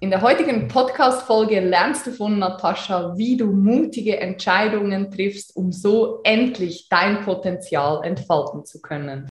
In 0.00 0.10
der 0.10 0.22
heutigen 0.22 0.68
Podcast-Folge 0.68 1.58
lernst 1.58 2.06
du 2.06 2.12
von 2.12 2.38
Natascha, 2.38 3.16
wie 3.16 3.36
du 3.36 3.46
mutige 3.46 4.20
Entscheidungen 4.20 5.10
triffst, 5.10 5.56
um 5.56 5.72
so 5.72 6.20
endlich 6.22 6.86
dein 6.88 7.22
Potenzial 7.22 8.04
entfalten 8.04 8.64
zu 8.64 8.80
können. 8.80 9.28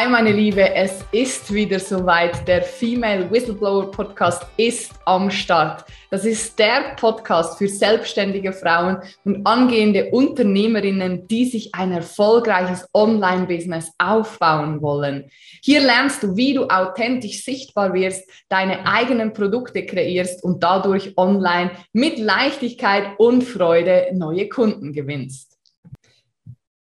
Hi 0.00 0.08
meine 0.08 0.32
Liebe, 0.32 0.74
es 0.74 1.04
ist 1.12 1.52
wieder 1.52 1.78
soweit. 1.78 2.48
Der 2.48 2.62
Female 2.62 3.30
Whistleblower 3.30 3.90
Podcast 3.90 4.46
ist 4.56 4.92
am 5.04 5.30
Start. 5.30 5.84
Das 6.10 6.24
ist 6.24 6.58
der 6.58 6.94
Podcast 6.96 7.58
für 7.58 7.68
selbstständige 7.68 8.54
Frauen 8.54 9.02
und 9.26 9.46
angehende 9.46 10.08
Unternehmerinnen, 10.10 11.28
die 11.28 11.44
sich 11.44 11.74
ein 11.74 11.92
erfolgreiches 11.92 12.88
Online-Business 12.94 13.92
aufbauen 13.98 14.80
wollen. 14.80 15.30
Hier 15.62 15.82
lernst 15.82 16.22
du, 16.22 16.34
wie 16.34 16.54
du 16.54 16.64
authentisch 16.64 17.44
sichtbar 17.44 17.92
wirst, 17.92 18.26
deine 18.48 18.86
eigenen 18.86 19.34
Produkte 19.34 19.84
kreierst 19.84 20.42
und 20.42 20.62
dadurch 20.62 21.12
online 21.18 21.72
mit 21.92 22.18
Leichtigkeit 22.18 23.18
und 23.18 23.44
Freude 23.44 24.06
neue 24.14 24.48
Kunden 24.48 24.94
gewinnst. 24.94 25.49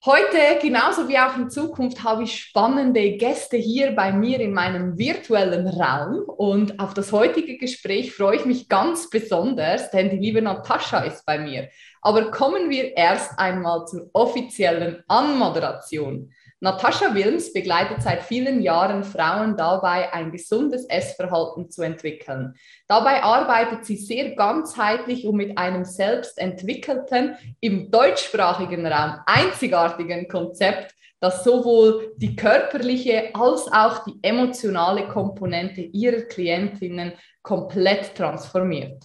Heute, 0.06 0.58
genauso 0.60 1.08
wie 1.08 1.18
auch 1.18 1.34
in 1.34 1.48
Zukunft, 1.48 2.04
habe 2.04 2.24
ich 2.24 2.38
spannende 2.38 3.16
Gäste 3.16 3.56
hier 3.56 3.92
bei 3.92 4.12
mir 4.12 4.38
in 4.38 4.52
meinem 4.52 4.98
virtuellen 4.98 5.66
Raum. 5.66 6.24
Und 6.27 6.78
auf 6.78 6.92
das 6.92 7.10
heutige 7.10 7.56
Gespräch 7.56 8.12
freue 8.14 8.36
ich 8.36 8.44
mich 8.44 8.68
ganz 8.68 9.08
besonders, 9.08 9.90
denn 9.92 10.10
die 10.10 10.18
liebe 10.18 10.42
Natascha 10.42 10.98
ist 10.98 11.24
bei 11.24 11.38
mir. 11.38 11.70
Aber 12.02 12.30
kommen 12.30 12.68
wir 12.68 12.94
erst 12.98 13.38
einmal 13.38 13.86
zur 13.86 14.10
offiziellen 14.12 15.02
Anmoderation. 15.08 16.34
Natascha 16.64 17.14
Wilms 17.14 17.52
begleitet 17.52 18.02
seit 18.02 18.23
vielen 18.23 18.62
Jahren 18.62 19.05
Frauen 19.05 19.55
dabei, 19.55 20.11
ein 20.14 20.33
gesundes 20.33 20.86
Essverhalten 20.86 21.70
zu 21.70 21.83
entwickeln. 21.83 22.55
Dabei 22.89 23.22
arbeitet 23.22 23.84
sie 23.84 23.98
sehr 23.98 24.34
ganzheitlich 24.34 25.27
und 25.27 25.36
mit 25.36 25.58
einem 25.58 25.84
selbst 25.84 26.39
entwickelten, 26.39 27.36
im 27.61 27.91
deutschsprachigen 27.91 28.86
Raum 28.86 29.20
einzigartigen 29.27 30.27
Konzept, 30.27 30.94
das 31.20 31.44
sowohl 31.44 32.14
die 32.16 32.34
körperliche 32.34 33.34
als 33.34 33.70
auch 33.70 34.02
die 34.06 34.19
emotionale 34.22 35.06
Komponente 35.08 35.83
ihrer 35.83 36.22
Klientinnen 36.22 37.12
komplett 37.42 38.14
transformiert. 38.14 39.05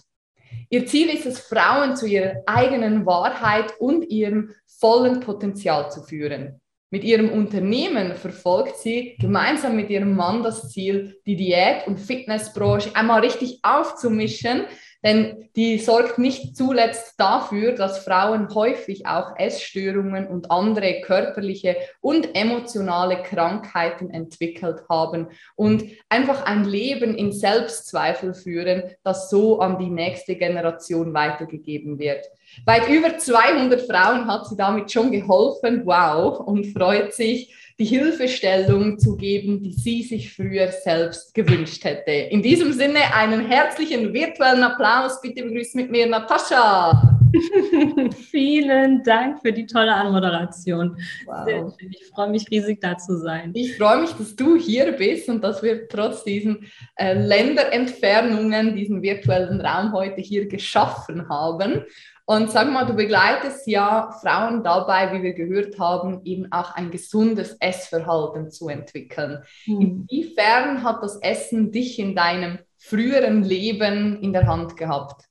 Ihr 0.70 0.86
Ziel 0.86 1.10
ist 1.10 1.26
es, 1.26 1.40
Frauen 1.40 1.94
zu 1.94 2.06
ihrer 2.06 2.36
eigenen 2.46 3.04
Wahrheit 3.04 3.74
und 3.78 4.04
ihrem 4.04 4.54
vollen 4.66 5.20
Potenzial 5.20 5.90
zu 5.90 6.02
führen. 6.02 6.59
Mit 6.92 7.04
ihrem 7.04 7.30
Unternehmen 7.30 8.16
verfolgt 8.16 8.78
sie 8.78 9.14
gemeinsam 9.20 9.76
mit 9.76 9.90
ihrem 9.90 10.16
Mann 10.16 10.42
das 10.42 10.70
Ziel, 10.70 11.20
die 11.24 11.36
Diät- 11.36 11.86
und 11.86 12.00
Fitnessbranche 12.00 12.96
einmal 12.96 13.20
richtig 13.20 13.60
aufzumischen, 13.62 14.64
denn 15.02 15.48
die 15.56 15.78
sorgt 15.78 16.18
nicht 16.18 16.56
zuletzt 16.56 17.18
dafür, 17.18 17.72
dass 17.72 18.04
Frauen 18.04 18.54
häufig 18.54 19.06
auch 19.06 19.36
Essstörungen 19.36 20.26
und 20.26 20.50
andere 20.50 21.00
körperliche 21.00 21.76
und 22.00 22.34
emotionale 22.36 23.22
Krankheiten 23.22 24.10
entwickelt 24.10 24.82
haben 24.88 25.28
und 25.56 25.84
einfach 26.08 26.44
ein 26.44 26.64
Leben 26.64 27.14
in 27.16 27.32
Selbstzweifel 27.32 28.34
führen, 28.34 28.82
das 29.02 29.30
so 29.30 29.60
an 29.60 29.78
die 29.78 29.90
nächste 29.90 30.36
Generation 30.36 31.14
weitergegeben 31.14 31.98
wird. 31.98 32.26
Weit 32.64 32.88
über 32.88 33.16
200 33.16 33.82
Frauen 33.82 34.26
hat 34.26 34.46
sie 34.46 34.56
damit 34.56 34.90
schon 34.90 35.10
geholfen, 35.10 35.82
wow, 35.84 36.40
und 36.40 36.66
freut 36.66 37.14
sich, 37.14 37.54
die 37.80 37.86
Hilfestellung 37.86 38.98
zu 38.98 39.16
geben, 39.16 39.62
die 39.62 39.72
sie 39.72 40.02
sich 40.02 40.34
früher 40.34 40.68
selbst 40.70 41.32
gewünscht 41.32 41.82
hätte. 41.82 42.10
In 42.10 42.42
diesem 42.42 42.74
Sinne 42.74 43.14
einen 43.14 43.46
herzlichen 43.46 44.12
virtuellen 44.12 44.62
Applaus. 44.62 45.18
Bitte 45.22 45.42
begrüßt 45.44 45.74
mit 45.76 45.90
mir 45.90 46.06
Natascha. 46.06 47.19
Vielen 48.30 49.02
Dank 49.02 49.40
für 49.40 49.52
die 49.52 49.66
tolle 49.66 49.94
Anmoderation. 49.94 50.96
Wow. 51.26 51.74
Ich 51.78 52.06
freue 52.06 52.30
mich 52.30 52.50
riesig, 52.50 52.80
da 52.80 52.96
zu 52.96 53.18
sein. 53.18 53.52
Ich 53.54 53.76
freue 53.76 54.00
mich, 54.00 54.12
dass 54.12 54.34
du 54.36 54.56
hier 54.56 54.92
bist 54.92 55.28
und 55.28 55.42
dass 55.42 55.62
wir 55.62 55.88
trotz 55.88 56.24
diesen 56.24 56.66
äh, 56.96 57.14
Länderentfernungen 57.14 58.74
diesen 58.74 59.02
virtuellen 59.02 59.60
Raum 59.60 59.92
heute 59.92 60.20
hier 60.20 60.48
geschaffen 60.48 61.28
haben. 61.28 61.84
Und 62.26 62.50
sag 62.50 62.70
mal, 62.70 62.86
du 62.86 62.94
begleitest 62.94 63.66
ja 63.66 64.12
Frauen 64.22 64.62
dabei, 64.62 65.12
wie 65.12 65.22
wir 65.22 65.32
gehört 65.32 65.80
haben, 65.80 66.20
eben 66.24 66.46
auch 66.52 66.76
ein 66.76 66.92
gesundes 66.92 67.56
Essverhalten 67.58 68.52
zu 68.52 68.68
entwickeln. 68.68 69.42
Mhm. 69.66 70.06
Inwiefern 70.08 70.84
hat 70.84 71.02
das 71.02 71.16
Essen 71.22 71.72
dich 71.72 71.98
in 71.98 72.14
deinem 72.14 72.60
früheren 72.78 73.42
Leben 73.42 74.20
in 74.22 74.32
der 74.32 74.46
Hand 74.46 74.76
gehabt? 74.76 75.29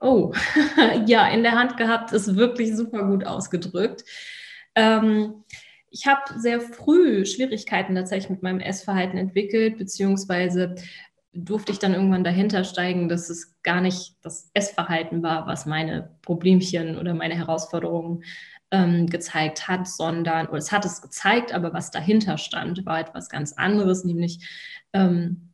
Oh, 0.00 0.32
ja, 1.06 1.28
in 1.28 1.42
der 1.42 1.52
Hand 1.52 1.76
gehabt 1.76 2.12
ist 2.12 2.36
wirklich 2.36 2.74
super 2.74 3.04
gut 3.04 3.26
ausgedrückt. 3.26 4.04
Ähm, 4.74 5.44
ich 5.90 6.06
habe 6.06 6.38
sehr 6.38 6.60
früh 6.60 7.26
Schwierigkeiten 7.26 7.94
tatsächlich 7.94 8.30
mit 8.30 8.42
meinem 8.42 8.60
Essverhalten 8.60 9.18
entwickelt, 9.18 9.76
beziehungsweise 9.76 10.76
durfte 11.32 11.72
ich 11.72 11.78
dann 11.78 11.94
irgendwann 11.94 12.24
dahinter 12.24 12.64
steigen, 12.64 13.08
dass 13.08 13.30
es 13.30 13.60
gar 13.62 13.80
nicht 13.80 14.16
das 14.22 14.50
Essverhalten 14.54 15.22
war, 15.22 15.46
was 15.46 15.66
meine 15.66 16.16
Problemchen 16.22 16.96
oder 16.96 17.14
meine 17.14 17.36
Herausforderungen 17.36 18.24
ähm, 18.70 19.06
gezeigt 19.06 19.68
hat, 19.68 19.86
sondern, 19.86 20.46
oder 20.46 20.58
es 20.58 20.72
hat 20.72 20.84
es 20.84 21.02
gezeigt, 21.02 21.52
aber 21.52 21.72
was 21.72 21.90
dahinter 21.90 22.38
stand, 22.38 22.86
war 22.86 23.00
etwas 23.00 23.28
ganz 23.28 23.52
anderes, 23.52 24.04
nämlich 24.04 24.48
ähm, 24.92 25.49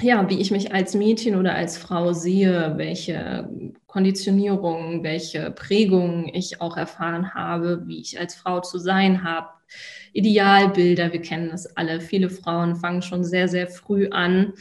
ja, 0.00 0.28
wie 0.28 0.40
ich 0.40 0.50
mich 0.50 0.72
als 0.72 0.94
Mädchen 0.94 1.36
oder 1.36 1.54
als 1.54 1.78
Frau 1.78 2.12
sehe, 2.12 2.74
welche 2.76 3.48
Konditionierungen, 3.86 5.04
welche 5.04 5.50
Prägungen 5.52 6.28
ich 6.28 6.60
auch 6.60 6.76
erfahren 6.76 7.32
habe, 7.34 7.82
wie 7.86 8.00
ich 8.00 8.18
als 8.18 8.34
Frau 8.34 8.60
zu 8.60 8.78
sein 8.78 9.22
habe. 9.22 9.48
Idealbilder, 10.12 11.12
wir 11.12 11.20
kennen 11.20 11.50
das 11.50 11.76
alle. 11.76 12.00
Viele 12.00 12.28
Frauen 12.28 12.76
fangen 12.76 13.02
schon 13.02 13.24
sehr, 13.24 13.48
sehr 13.48 13.68
früh 13.68 14.08
an, 14.08 14.52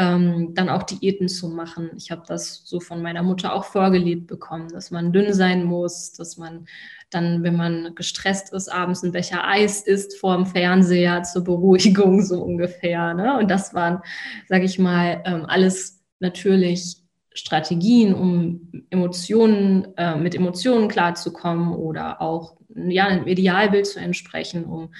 ähm, 0.00 0.54
dann 0.54 0.70
auch 0.70 0.82
Diäten 0.84 1.28
zu 1.28 1.48
machen. 1.48 1.90
Ich 1.98 2.10
habe 2.10 2.22
das 2.26 2.62
so 2.64 2.80
von 2.80 3.02
meiner 3.02 3.22
Mutter 3.22 3.52
auch 3.52 3.64
vorgelebt 3.64 4.26
bekommen, 4.26 4.68
dass 4.70 4.90
man 4.90 5.12
dünn 5.12 5.34
sein 5.34 5.64
muss, 5.64 6.12
dass 6.12 6.38
man 6.38 6.66
dann, 7.10 7.42
wenn 7.42 7.56
man 7.56 7.94
gestresst 7.94 8.52
ist, 8.54 8.72
abends 8.72 9.02
ein 9.02 9.12
Becher 9.12 9.46
Eis 9.46 9.82
isst 9.82 10.16
vor 10.18 10.36
dem 10.36 10.46
Fernseher 10.46 11.22
zur 11.24 11.44
Beruhigung 11.44 12.22
so 12.22 12.42
ungefähr. 12.42 13.12
Ne? 13.12 13.36
Und 13.38 13.50
das 13.50 13.74
waren, 13.74 14.00
sage 14.48 14.64
ich 14.64 14.78
mal, 14.78 15.22
ähm, 15.26 15.44
alles 15.46 16.00
natürlich 16.18 16.99
Strategien, 17.34 18.14
um 18.14 18.84
Emotionen, 18.90 19.88
äh, 19.96 20.16
mit 20.16 20.34
Emotionen 20.34 20.88
klarzukommen 20.88 21.74
oder 21.74 22.20
auch 22.20 22.56
ja, 22.74 23.06
einem 23.06 23.26
Idealbild 23.26 23.86
zu 23.86 24.00
entsprechen, 24.00 24.64
um 24.64 24.92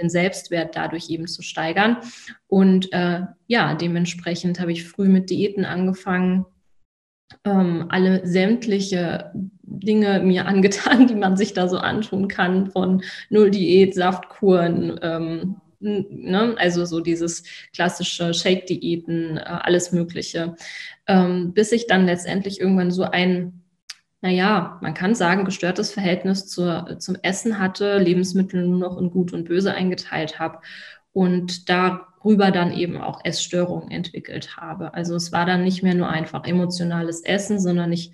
den 0.00 0.10
Selbstwert 0.10 0.76
dadurch 0.76 1.10
eben 1.10 1.26
zu 1.26 1.42
steigern. 1.42 1.98
Und 2.46 2.92
äh, 2.92 3.22
ja, 3.46 3.74
dementsprechend 3.74 4.60
habe 4.60 4.72
ich 4.72 4.86
früh 4.86 5.08
mit 5.08 5.30
Diäten 5.30 5.64
angefangen, 5.64 6.46
ähm, 7.44 7.86
alle 7.88 8.26
sämtliche 8.26 9.32
Dinge 9.34 10.20
mir 10.20 10.46
angetan, 10.46 11.06
die 11.06 11.14
man 11.14 11.36
sich 11.36 11.52
da 11.52 11.68
so 11.68 11.78
antun 11.78 12.28
kann, 12.28 12.70
von 12.70 13.02
Null-Diät, 13.30 13.94
Saftkuren, 13.94 14.98
ähm, 15.02 15.56
ne? 15.80 16.54
also 16.58 16.84
so 16.84 17.00
dieses 17.00 17.44
klassische 17.74 18.34
Shake-Diäten, 18.34 19.36
äh, 19.36 19.40
alles 19.40 19.92
Mögliche, 19.92 20.56
ähm, 21.06 21.52
bis 21.52 21.72
ich 21.72 21.86
dann 21.86 22.06
letztendlich 22.06 22.60
irgendwann 22.60 22.90
so 22.90 23.04
ein 23.04 23.62
naja, 24.20 24.78
man 24.82 24.94
kann 24.94 25.14
sagen, 25.14 25.44
gestörtes 25.44 25.92
Verhältnis 25.92 26.46
zur, 26.48 26.98
zum 26.98 27.16
Essen 27.22 27.60
hatte, 27.60 27.98
Lebensmittel 27.98 28.66
nur 28.66 28.78
noch 28.78 28.98
in 28.98 29.10
Gut 29.10 29.32
und 29.32 29.44
Böse 29.44 29.72
eingeteilt 29.72 30.40
habe 30.40 30.58
und 31.12 31.68
darüber 31.68 32.50
dann 32.50 32.72
eben 32.72 32.96
auch 32.96 33.24
Essstörungen 33.24 33.90
entwickelt 33.90 34.56
habe. 34.56 34.92
Also 34.94 35.14
es 35.14 35.30
war 35.30 35.46
dann 35.46 35.62
nicht 35.62 35.82
mehr 35.82 35.94
nur 35.94 36.08
einfach 36.08 36.44
emotionales 36.44 37.20
Essen, 37.22 37.60
sondern 37.60 37.92
ich 37.92 38.12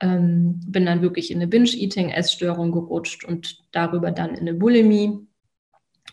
ähm, 0.00 0.60
bin 0.66 0.86
dann 0.86 1.02
wirklich 1.02 1.30
in 1.30 1.38
eine 1.38 1.48
Binge-Eating-Essstörung 1.48 2.72
gerutscht 2.72 3.24
und 3.24 3.58
darüber 3.72 4.10
dann 4.10 4.30
in 4.30 4.40
eine 4.40 4.54
Bulimie. 4.54 5.18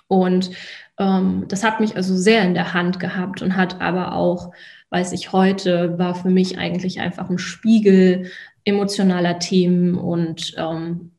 Und 0.09 0.49
ähm, 0.97 1.45
das 1.47 1.63
hat 1.63 1.79
mich 1.79 1.95
also 1.95 2.17
sehr 2.17 2.43
in 2.43 2.53
der 2.53 2.73
Hand 2.73 2.99
gehabt 2.99 3.41
und 3.41 3.55
hat 3.55 3.79
aber 3.79 4.13
auch, 4.13 4.51
weiß 4.89 5.13
ich 5.13 5.31
heute, 5.31 5.97
war 5.97 6.15
für 6.15 6.29
mich 6.29 6.57
eigentlich 6.57 6.99
einfach 6.99 7.29
ein 7.29 7.37
Spiegel 7.37 8.31
emotionaler 8.65 9.39
Themen 9.39 9.95
und 9.95 10.53
ähm, 10.57 11.11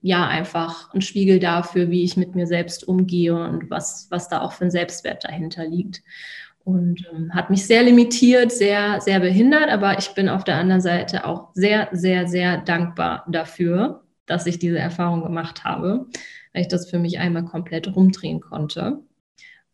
ja, 0.00 0.26
einfach 0.26 0.92
ein 0.94 1.02
Spiegel 1.02 1.38
dafür, 1.38 1.90
wie 1.90 2.02
ich 2.02 2.16
mit 2.16 2.34
mir 2.34 2.46
selbst 2.46 2.88
umgehe 2.88 3.34
und 3.34 3.70
was, 3.70 4.08
was 4.10 4.28
da 4.28 4.40
auch 4.40 4.52
für 4.52 4.64
ein 4.64 4.70
Selbstwert 4.70 5.24
dahinter 5.24 5.64
liegt. 5.64 6.02
Und 6.64 7.06
ähm, 7.12 7.34
hat 7.34 7.50
mich 7.50 7.66
sehr 7.66 7.82
limitiert, 7.82 8.50
sehr, 8.50 9.00
sehr 9.00 9.20
behindert, 9.20 9.68
aber 9.68 9.98
ich 9.98 10.14
bin 10.14 10.28
auf 10.28 10.44
der 10.44 10.56
anderen 10.56 10.80
Seite 10.80 11.26
auch 11.26 11.50
sehr, 11.54 11.88
sehr, 11.92 12.26
sehr 12.28 12.58
dankbar 12.58 13.24
dafür, 13.28 14.04
dass 14.26 14.46
ich 14.46 14.58
diese 14.58 14.78
Erfahrung 14.78 15.22
gemacht 15.22 15.64
habe, 15.64 16.06
weil 16.52 16.62
ich 16.62 16.68
das 16.68 16.88
für 16.88 16.98
mich 16.98 17.18
einmal 17.18 17.44
komplett 17.44 17.94
rumdrehen 17.94 18.40
konnte. 18.40 19.00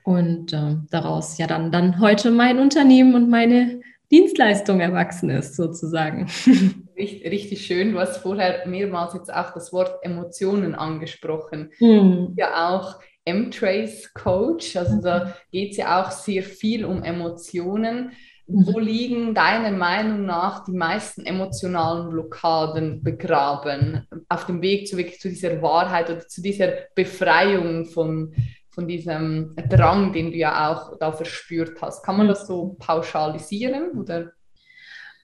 Und 0.04 0.52
äh, 0.52 0.76
daraus 0.90 1.38
ja 1.38 1.46
dann, 1.46 1.70
dann 1.70 2.00
heute 2.00 2.30
mein 2.30 2.58
Unternehmen 2.58 3.14
und 3.14 3.28
meine 3.28 3.80
Dienstleistung 4.10 4.80
erwachsen 4.80 5.28
ist, 5.30 5.54
sozusagen. 5.54 6.28
Richtig, 6.96 7.30
richtig 7.30 7.64
schön. 7.64 7.92
Du 7.92 8.00
hast 8.00 8.16
vorher 8.16 8.66
mehrmals 8.66 9.14
jetzt 9.14 9.32
auch 9.32 9.52
das 9.54 9.72
Wort 9.72 10.00
Emotionen 10.02 10.75
angesprochen. 10.75 11.70
Mhm. 11.78 12.32
Ja, 12.36 12.70
auch 12.70 12.98
M-Trace 13.24 14.12
Coach, 14.14 14.74
also 14.74 15.00
da 15.00 15.32
geht 15.52 15.72
es 15.72 15.76
ja 15.76 16.02
auch 16.02 16.10
sehr 16.10 16.42
viel 16.42 16.84
um 16.84 17.04
Emotionen. 17.04 18.10
Wo 18.50 18.78
mhm. 18.78 18.84
liegen 18.84 19.34
deiner 19.34 19.70
Meinung 19.70 20.24
nach 20.24 20.64
die 20.64 20.72
meisten 20.72 21.26
emotionalen 21.26 22.08
Blockaden 22.08 23.02
begraben 23.02 24.06
auf 24.30 24.46
dem 24.46 24.62
Weg 24.62 24.88
zu, 24.88 24.96
zu 24.96 25.28
dieser 25.28 25.60
Wahrheit 25.60 26.08
oder 26.08 26.26
zu 26.26 26.40
dieser 26.40 26.72
Befreiung 26.94 27.84
von, 27.84 28.34
von 28.70 28.88
diesem 28.88 29.54
Drang, 29.68 30.14
den 30.14 30.30
du 30.30 30.38
ja 30.38 30.70
auch 30.70 30.98
da 30.98 31.12
verspürt 31.12 31.80
hast? 31.82 32.02
Kann 32.02 32.16
man 32.16 32.28
das 32.28 32.46
so 32.46 32.74
pauschalisieren 32.78 33.90
oder? 33.98 34.32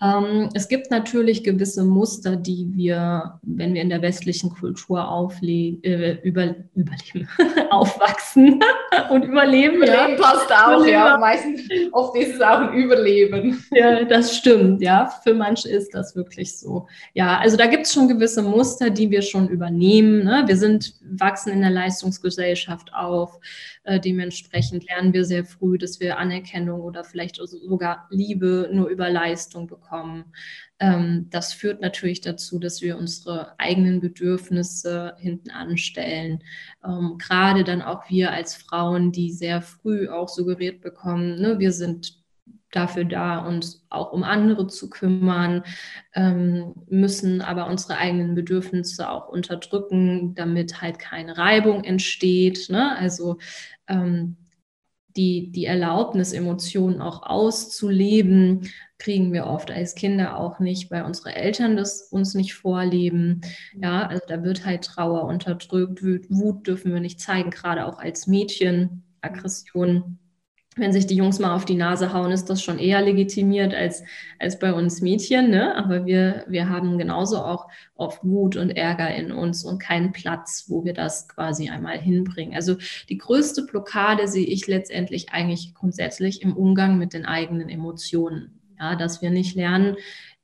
Ähm, 0.04 0.50
es 0.52 0.68
gibt 0.68 0.90
natürlich 0.90 1.44
gewisse 1.44 1.82
Muster, 1.84 2.36
die 2.36 2.68
wir, 2.74 3.38
wenn 3.42 3.72
wir 3.72 3.80
in 3.80 3.88
der 3.88 4.02
westlichen 4.02 4.50
Kultur 4.50 5.08
aufle 5.08 5.78
äh, 5.82 6.18
über, 6.22 6.54
überleben, 6.74 7.28
aufwachsen 7.70 8.60
und 9.10 9.22
überleben. 9.22 9.76
Überleben 9.76 10.16
ja. 10.16 10.16
passt 10.20 10.52
auch, 10.52 10.76
überleben. 10.76 10.92
ja. 10.92 11.16
Meistens, 11.16 11.60
oft 11.92 12.16
ist 12.18 12.34
es 12.34 12.40
auch 12.40 12.58
ein 12.58 12.74
Überleben. 12.74 13.64
Ja, 13.70 14.04
das 14.04 14.36
stimmt, 14.36 14.82
ja. 14.82 15.06
Für 15.22 15.32
manche 15.32 15.70
ist 15.70 15.94
das 15.94 16.14
wirklich 16.14 16.58
so. 16.58 16.86
Ja, 17.14 17.38
also 17.38 17.56
da 17.56 17.66
gibt 17.66 17.86
es 17.86 17.94
schon 17.94 18.08
gewisse 18.08 18.42
Muster, 18.42 18.90
die 18.90 19.10
wir 19.10 19.22
schon 19.22 19.48
übernehmen. 19.48 20.24
Ne? 20.24 20.44
Wir 20.46 20.56
sind, 20.56 20.94
wachsen 21.02 21.52
in 21.52 21.62
der 21.62 21.70
Leistungsgesellschaft 21.70 22.92
auf. 22.92 23.38
Äh, 23.84 24.00
dementsprechend 24.00 24.86
lernen 24.88 25.12
wir 25.12 25.24
sehr 25.24 25.44
früh, 25.44 25.78
dass 25.78 26.00
wir 26.00 26.18
Anerkennung 26.18 26.80
oder 26.80 27.04
vielleicht 27.04 27.36
sogar 27.36 28.06
Liebe 28.10 28.68
nur 28.72 28.88
über 28.88 29.08
Leistung 29.08 29.66
bekommen. 29.66 29.93
Ähm, 30.80 31.30
das 31.30 31.52
führt 31.52 31.80
natürlich 31.80 32.20
dazu, 32.20 32.58
dass 32.58 32.82
wir 32.82 32.98
unsere 32.98 33.58
eigenen 33.58 34.00
Bedürfnisse 34.00 35.14
hinten 35.18 35.50
anstellen. 35.50 36.42
Ähm, 36.84 37.16
gerade 37.18 37.64
dann 37.64 37.82
auch 37.82 38.08
wir 38.10 38.32
als 38.32 38.54
Frauen, 38.54 39.12
die 39.12 39.32
sehr 39.32 39.62
früh 39.62 40.08
auch 40.08 40.28
suggeriert 40.28 40.80
bekommen, 40.80 41.40
ne, 41.40 41.58
wir 41.58 41.72
sind 41.72 42.24
dafür 42.74 43.04
da, 43.04 43.38
uns 43.38 43.84
auch 43.88 44.12
um 44.12 44.24
andere 44.24 44.66
zu 44.66 44.90
kümmern, 44.90 45.62
ähm, 46.14 46.74
müssen 46.88 47.40
aber 47.40 47.66
unsere 47.68 47.98
eigenen 47.98 48.34
Bedürfnisse 48.34 49.08
auch 49.08 49.28
unterdrücken, 49.28 50.34
damit 50.34 50.80
halt 50.80 50.98
keine 50.98 51.38
Reibung 51.38 51.84
entsteht. 51.84 52.68
Ne? 52.68 52.96
Also 52.98 53.38
ähm, 53.86 54.36
die, 55.16 55.50
die 55.52 55.64
Erlaubnis, 55.64 56.32
Emotionen 56.32 57.00
auch 57.00 57.22
auszuleben, 57.22 58.70
kriegen 58.98 59.32
wir 59.32 59.46
oft 59.46 59.70
als 59.70 59.94
Kinder 59.94 60.38
auch 60.38 60.58
nicht, 60.60 60.90
weil 60.90 61.04
unsere 61.04 61.34
Eltern 61.34 61.76
das 61.76 62.08
uns 62.10 62.34
nicht 62.34 62.54
vorleben. 62.54 63.40
Ja, 63.74 64.06
also 64.06 64.22
da 64.26 64.42
wird 64.42 64.64
halt 64.64 64.84
Trauer 64.84 65.24
unterdrückt, 65.24 66.02
Wut 66.02 66.66
dürfen 66.66 66.92
wir 66.92 67.00
nicht 67.00 67.20
zeigen, 67.20 67.50
gerade 67.50 67.86
auch 67.86 67.98
als 67.98 68.26
Mädchen, 68.26 69.04
Aggression 69.20 70.18
wenn 70.76 70.92
sich 70.92 71.06
die 71.06 71.16
Jungs 71.16 71.38
mal 71.38 71.54
auf 71.54 71.64
die 71.64 71.76
Nase 71.76 72.12
hauen, 72.12 72.32
ist 72.32 72.50
das 72.50 72.62
schon 72.62 72.78
eher 72.78 73.00
legitimiert 73.00 73.74
als, 73.74 74.02
als 74.38 74.58
bei 74.58 74.72
uns 74.72 75.00
Mädchen. 75.00 75.50
Ne? 75.50 75.74
Aber 75.76 76.06
wir, 76.06 76.44
wir 76.48 76.68
haben 76.68 76.98
genauso 76.98 77.38
auch 77.38 77.68
oft 77.94 78.24
Wut 78.24 78.56
und 78.56 78.70
Ärger 78.70 79.14
in 79.14 79.30
uns 79.30 79.64
und 79.64 79.78
keinen 79.78 80.12
Platz, 80.12 80.66
wo 80.68 80.84
wir 80.84 80.94
das 80.94 81.28
quasi 81.28 81.70
einmal 81.70 81.98
hinbringen. 81.98 82.54
Also 82.54 82.76
die 83.08 83.18
größte 83.18 83.66
Blockade 83.66 84.26
sehe 84.26 84.46
ich 84.46 84.66
letztendlich 84.66 85.30
eigentlich 85.30 85.74
grundsätzlich 85.74 86.42
im 86.42 86.56
Umgang 86.56 86.98
mit 86.98 87.12
den 87.12 87.24
eigenen 87.24 87.68
Emotionen. 87.68 88.60
Ja, 88.78 88.96
dass 88.96 89.22
wir 89.22 89.30
nicht 89.30 89.54
lernen, 89.54 89.96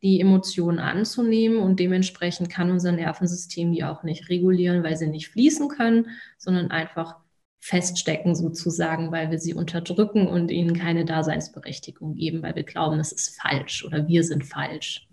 die 0.02 0.20
Emotionen 0.20 0.78
anzunehmen 0.78 1.58
und 1.58 1.80
dementsprechend 1.80 2.48
kann 2.48 2.70
unser 2.70 2.92
Nervensystem 2.92 3.72
die 3.72 3.84
auch 3.84 4.02
nicht 4.02 4.28
regulieren, 4.28 4.82
weil 4.82 4.96
sie 4.96 5.08
nicht 5.08 5.28
fließen 5.28 5.68
können, 5.68 6.08
sondern 6.38 6.70
einfach 6.70 7.16
feststecken 7.60 8.34
sozusagen, 8.34 9.12
weil 9.12 9.30
wir 9.30 9.38
sie 9.38 9.54
unterdrücken 9.54 10.26
und 10.26 10.50
ihnen 10.50 10.76
keine 10.76 11.04
Daseinsberechtigung 11.04 12.14
geben, 12.14 12.42
weil 12.42 12.56
wir 12.56 12.64
glauben, 12.64 12.98
es 12.98 13.12
ist 13.12 13.40
falsch 13.40 13.84
oder 13.84 14.08
wir 14.08 14.24
sind 14.24 14.44
falsch. 14.44 15.06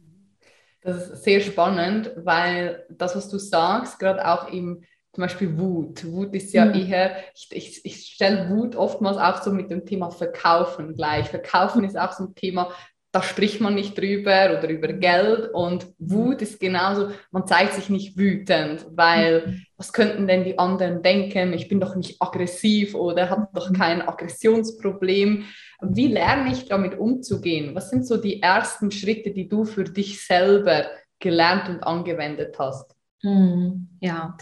Das 0.82 1.10
ist 1.10 1.24
sehr 1.24 1.42
spannend, 1.42 2.12
weil 2.16 2.86
das, 2.90 3.16
was 3.16 3.30
du 3.30 3.38
sagst, 3.38 4.00
gerade 4.00 4.26
auch 4.26 4.52
im 4.52 4.84
zum 5.18 5.24
Beispiel 5.24 5.58
Wut. 5.58 6.06
Wut 6.06 6.34
ist 6.36 6.54
ja 6.54 6.66
mhm. 6.66 6.76
eher, 6.76 7.16
ich, 7.34 7.48
ich, 7.52 7.86
ich 7.86 8.06
stelle 8.14 8.50
Wut 8.50 8.76
oftmals 8.76 9.18
auch 9.18 9.42
so 9.42 9.52
mit 9.52 9.72
dem 9.72 9.84
Thema 9.84 10.12
Verkaufen 10.12 10.94
gleich. 10.94 11.28
Verkaufen 11.28 11.84
ist 11.84 11.98
auch 11.98 12.14
so 12.14 12.26
ein 12.26 12.36
Thema, 12.36 12.72
da 13.12 13.24
spricht 13.24 13.62
man 13.62 13.76
nicht 13.76 13.98
drüber 13.98 14.58
oder 14.58 14.70
über 14.70 14.90
Geld 14.90 15.50
und 15.54 15.88
Wut 15.98 16.42
ist 16.42 16.60
genauso, 16.60 17.12
man 17.32 17.48
zeigt 17.48 17.74
sich 17.74 17.90
nicht 17.90 18.18
wütend, 18.18 18.86
weil 18.92 19.62
was 19.78 19.94
könnten 19.94 20.28
denn 20.28 20.44
die 20.44 20.60
anderen 20.60 21.02
denken, 21.02 21.54
ich 21.54 21.68
bin 21.68 21.80
doch 21.80 21.96
nicht 21.96 22.22
aggressiv 22.22 22.96
oder 22.96 23.30
habe 23.30 23.48
doch 23.54 23.72
kein 23.72 24.02
Aggressionsproblem. 24.02 25.46
Wie 25.82 26.08
lerne 26.08 26.52
ich 26.52 26.66
damit 26.66 26.98
umzugehen? 26.98 27.76
Was 27.76 27.90
sind 27.90 28.06
so 28.06 28.18
die 28.18 28.42
ersten 28.42 28.92
Schritte, 28.92 29.32
die 29.32 29.48
du 29.48 29.66
für 29.66 29.86
dich 29.86 30.26
selber 30.26 30.88
gelernt 31.20 31.70
und 31.70 31.84
angewendet 31.84 32.58
hast? 32.60 32.94
Mhm. 33.24 33.88
Ja, 34.00 34.38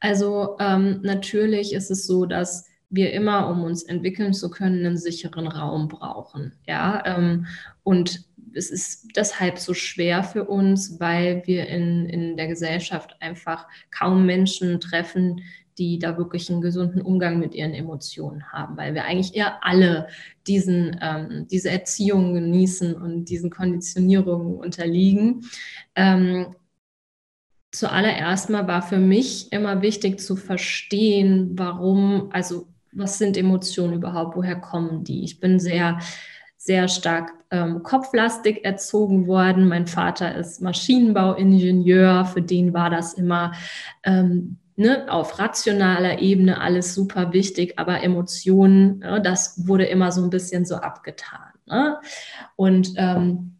also 0.00 0.56
ähm, 0.60 1.00
natürlich 1.02 1.72
ist 1.72 1.90
es 1.90 2.06
so, 2.06 2.26
dass 2.26 2.67
wir 2.90 3.12
immer, 3.12 3.48
um 3.48 3.64
uns 3.64 3.82
entwickeln 3.82 4.32
zu 4.32 4.50
können, 4.50 4.84
einen 4.84 4.96
sicheren 4.96 5.46
Raum 5.46 5.88
brauchen. 5.88 6.52
Ja, 6.66 7.02
ähm, 7.06 7.46
und 7.82 8.24
es 8.54 8.70
ist 8.70 9.08
deshalb 9.14 9.58
so 9.58 9.74
schwer 9.74 10.22
für 10.24 10.44
uns, 10.44 10.98
weil 11.00 11.42
wir 11.46 11.66
in, 11.68 12.08
in 12.08 12.36
der 12.36 12.48
Gesellschaft 12.48 13.16
einfach 13.20 13.66
kaum 13.90 14.24
Menschen 14.24 14.80
treffen, 14.80 15.42
die 15.76 15.98
da 15.98 16.18
wirklich 16.18 16.50
einen 16.50 16.60
gesunden 16.60 17.00
Umgang 17.00 17.38
mit 17.38 17.54
ihren 17.54 17.72
Emotionen 17.72 18.52
haben, 18.52 18.76
weil 18.76 18.94
wir 18.94 19.04
eigentlich 19.04 19.36
eher 19.36 19.64
alle 19.64 20.08
diesen, 20.46 20.98
ähm, 21.00 21.46
diese 21.50 21.70
Erziehung 21.70 22.34
genießen 22.34 22.94
und 22.94 23.26
diesen 23.26 23.50
Konditionierungen 23.50 24.56
unterliegen. 24.58 25.44
Ähm, 25.94 26.56
zuallererst 27.70 28.50
mal 28.50 28.66
war 28.66 28.82
für 28.82 28.98
mich 28.98 29.52
immer 29.52 29.82
wichtig 29.82 30.18
zu 30.18 30.34
verstehen, 30.34 31.50
warum, 31.54 32.30
also 32.32 32.66
was 32.98 33.18
sind 33.18 33.36
Emotionen 33.36 33.94
überhaupt, 33.94 34.36
woher 34.36 34.56
kommen 34.56 35.04
die? 35.04 35.24
Ich 35.24 35.40
bin 35.40 35.58
sehr, 35.58 35.98
sehr 36.56 36.88
stark 36.88 37.32
ähm, 37.50 37.82
kopflastig 37.82 38.64
erzogen 38.64 39.26
worden. 39.26 39.68
Mein 39.68 39.86
Vater 39.86 40.34
ist 40.34 40.60
Maschinenbauingenieur, 40.60 42.24
für 42.26 42.42
den 42.42 42.74
war 42.74 42.90
das 42.90 43.14
immer 43.14 43.52
ähm, 44.02 44.58
ne, 44.76 45.06
auf 45.08 45.38
rationaler 45.38 46.20
Ebene 46.20 46.60
alles 46.60 46.94
super 46.94 47.32
wichtig, 47.32 47.78
aber 47.78 48.02
Emotionen, 48.02 48.98
ne, 48.98 49.20
das 49.22 49.66
wurde 49.66 49.84
immer 49.84 50.12
so 50.12 50.22
ein 50.22 50.30
bisschen 50.30 50.64
so 50.66 50.76
abgetan. 50.76 51.52
Ne? 51.66 51.98
Und 52.56 52.92
ähm, 52.96 53.56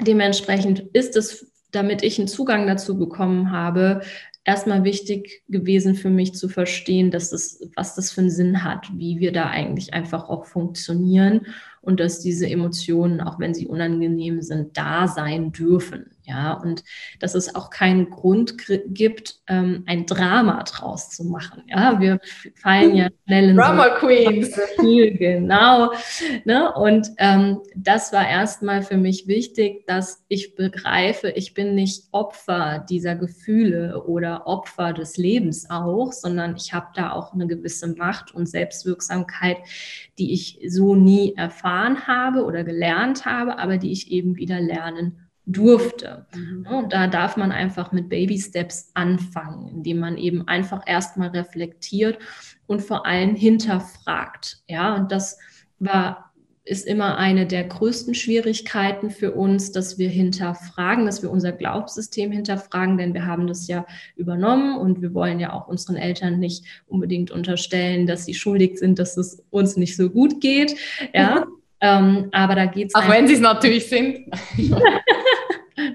dementsprechend 0.00 0.80
ist 0.92 1.16
es 1.16 1.50
damit 1.76 2.02
ich 2.02 2.18
einen 2.18 2.28
Zugang 2.28 2.66
dazu 2.66 2.98
bekommen 2.98 3.50
habe, 3.50 4.00
erstmal 4.46 4.84
wichtig 4.84 5.42
gewesen 5.48 5.96
für 5.96 6.08
mich 6.08 6.34
zu 6.34 6.48
verstehen, 6.48 7.10
dass 7.10 7.30
das, 7.30 7.60
was 7.74 7.96
das 7.96 8.12
für 8.12 8.22
einen 8.22 8.30
Sinn 8.30 8.62
hat, 8.64 8.86
wie 8.96 9.18
wir 9.18 9.32
da 9.32 9.46
eigentlich 9.50 9.92
einfach 9.92 10.28
auch 10.28 10.46
funktionieren 10.46 11.46
und 11.82 12.00
dass 12.00 12.20
diese 12.20 12.48
Emotionen, 12.48 13.20
auch 13.20 13.38
wenn 13.40 13.54
sie 13.54 13.66
unangenehm 13.66 14.40
sind, 14.40 14.76
da 14.78 15.08
sein 15.08 15.52
dürfen. 15.52 16.15
Ja, 16.26 16.54
und 16.54 16.82
dass 17.20 17.36
es 17.36 17.54
auch 17.54 17.70
keinen 17.70 18.10
Grund 18.10 18.56
gibt, 18.88 19.36
ähm, 19.46 19.84
ein 19.86 20.06
Drama 20.06 20.64
draus 20.64 21.10
zu 21.10 21.22
machen. 21.22 21.62
Ja, 21.68 22.00
wir 22.00 22.18
fallen 22.56 22.96
ja 22.96 23.10
schnell 23.26 23.50
in 23.50 23.56
Drama 23.56 23.90
so 23.90 24.06
Queens. 24.06 24.60
Viel, 24.80 25.16
genau. 25.16 25.92
Ne? 26.44 26.74
Und 26.74 27.10
ähm, 27.18 27.60
das 27.76 28.12
war 28.12 28.28
erstmal 28.28 28.82
für 28.82 28.96
mich 28.96 29.28
wichtig, 29.28 29.86
dass 29.86 30.24
ich 30.26 30.56
begreife, 30.56 31.30
ich 31.30 31.54
bin 31.54 31.76
nicht 31.76 32.08
Opfer 32.10 32.84
dieser 32.90 33.14
Gefühle 33.14 34.02
oder 34.02 34.48
Opfer 34.48 34.92
des 34.92 35.16
Lebens 35.16 35.70
auch, 35.70 36.10
sondern 36.10 36.56
ich 36.56 36.72
habe 36.72 36.88
da 36.96 37.12
auch 37.12 37.34
eine 37.34 37.46
gewisse 37.46 37.94
Macht 37.94 38.34
und 38.34 38.48
Selbstwirksamkeit, 38.48 39.58
die 40.18 40.32
ich 40.32 40.58
so 40.66 40.96
nie 40.96 41.34
erfahren 41.36 42.08
habe 42.08 42.44
oder 42.44 42.64
gelernt 42.64 43.26
habe, 43.26 43.60
aber 43.60 43.78
die 43.78 43.92
ich 43.92 44.10
eben 44.10 44.34
wieder 44.34 44.58
lernen 44.58 45.25
durfte. 45.46 46.26
Mhm. 46.34 46.66
Und 46.66 46.92
da 46.92 47.06
darf 47.06 47.36
man 47.36 47.52
einfach 47.52 47.92
mit 47.92 48.08
Baby 48.08 48.38
Steps 48.38 48.90
anfangen, 48.94 49.68
indem 49.68 50.00
man 50.00 50.18
eben 50.18 50.46
einfach 50.48 50.82
erstmal 50.86 51.28
reflektiert 51.28 52.18
und 52.66 52.82
vor 52.82 53.06
allem 53.06 53.34
hinterfragt. 53.34 54.62
Ja, 54.66 54.96
und 54.96 55.12
das 55.12 55.38
war 55.78 56.26
ist 56.66 56.84
immer 56.84 57.16
eine 57.16 57.46
der 57.46 57.62
größten 57.62 58.14
Schwierigkeiten 58.14 59.10
für 59.10 59.32
uns, 59.32 59.70
dass 59.70 59.98
wir 59.98 60.08
hinterfragen, 60.08 61.06
dass 61.06 61.22
wir 61.22 61.30
unser 61.30 61.52
Glaubensystem 61.52 62.32
hinterfragen, 62.32 62.98
denn 62.98 63.14
wir 63.14 63.24
haben 63.24 63.46
das 63.46 63.68
ja 63.68 63.86
übernommen 64.16 64.76
und 64.76 65.00
wir 65.00 65.14
wollen 65.14 65.38
ja 65.38 65.52
auch 65.52 65.68
unseren 65.68 65.94
Eltern 65.94 66.40
nicht 66.40 66.64
unbedingt 66.88 67.30
unterstellen, 67.30 68.08
dass 68.08 68.24
sie 68.24 68.34
schuldig 68.34 68.80
sind, 68.80 68.98
dass 68.98 69.16
es 69.16 69.44
uns 69.50 69.76
nicht 69.76 69.96
so 69.96 70.10
gut 70.10 70.40
geht. 70.40 70.74
Ja, 71.14 71.46
ähm, 71.80 72.30
aber 72.32 72.56
da 72.56 72.66
geht 72.66 72.88
es. 72.88 72.94
Auch 72.96 73.08
wenn 73.08 73.28
sie 73.28 73.34
es 73.34 73.40
natürlich 73.40 73.88
sind. 73.88 74.26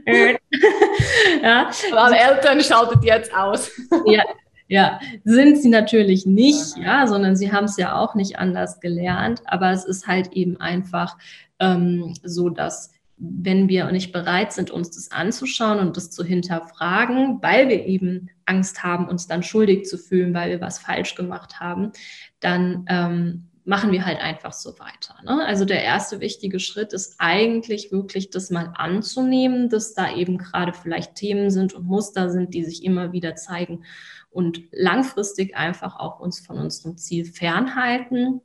ja. 1.44 1.70
Alle 1.94 2.18
Eltern 2.18 2.62
schaltet 2.62 3.04
jetzt 3.04 3.34
aus. 3.34 3.72
ja, 4.06 4.24
ja, 4.68 5.00
sind 5.26 5.58
sie 5.58 5.70
natürlich 5.70 6.26
nicht, 6.26 6.78
ja, 6.78 7.06
sondern 7.06 7.36
sie 7.36 7.52
haben 7.52 7.66
es 7.66 7.78
ja 7.78 7.96
auch 7.96 8.16
nicht 8.16 8.40
anders 8.40 8.80
gelernt. 8.80 9.42
Aber 9.46 9.72
es 9.72 9.86
ist 9.86 10.08
halt 10.08 10.32
eben 10.32 10.60
einfach 10.62 11.18
ähm, 11.60 12.14
so, 12.24 12.50
dass 12.50 12.92
wenn 13.18 13.70
wir 13.70 13.92
nicht 13.92 14.12
bereit 14.12 14.52
sind, 14.52 14.72
uns 14.72 14.90
das 14.92 15.12
anzuschauen 15.12 15.80
und 15.80 15.96
das 15.96 16.10
zu 16.10 16.24
hinterfragen, 16.24 17.38
weil 17.42 17.70
wir 17.70 17.86
eben 17.86 18.30
Angst 18.46 18.82
haben, 18.82 19.08
uns 19.08 19.28
dann 19.28 19.44
schuldig 19.44 19.86
zu 19.86 19.98
fühlen, 19.98 20.34
weil 20.34 20.50
wir 20.50 20.62
was 20.62 20.80
falsch 20.80 21.16
gemacht 21.16 21.60
haben, 21.60 21.92
dann 22.40 22.86
ähm, 22.90 23.51
machen 23.64 23.92
wir 23.92 24.06
halt 24.06 24.20
einfach 24.20 24.54
so 24.54 24.78
weiter. 24.80 25.16
Ne? 25.24 25.46
Also 25.46 25.66
der 25.66 25.84
erste 25.84 26.20
wichtige 26.20 26.60
Schritt 26.60 26.94
ist 26.94 27.16
eigentlich 27.20 27.92
wirklich 27.92 28.30
das 28.30 28.50
mal 28.50 28.74
anzunehmen, 28.76 29.70
dass 29.70 29.94
da 29.94 30.14
eben 30.16 30.38
gerade 30.38 30.74
vielleicht 30.74 31.16
Themen 31.16 31.52
sind 31.52 31.74
und 31.74 31.86
Muster 31.86 32.30
sind, 32.32 32.54
die 32.54 32.64
sich 32.64 32.84
immer 32.84 33.12
wieder 33.12 33.36
zeigen 33.36 33.84
und 34.30 34.64
langfristig 34.72 35.56
einfach 35.56 36.00
auch 36.00 36.20
uns 36.20 36.40
von 36.40 36.58
unserem 36.58 36.98
Ziel 36.98 37.26
fernhalten 37.26 38.42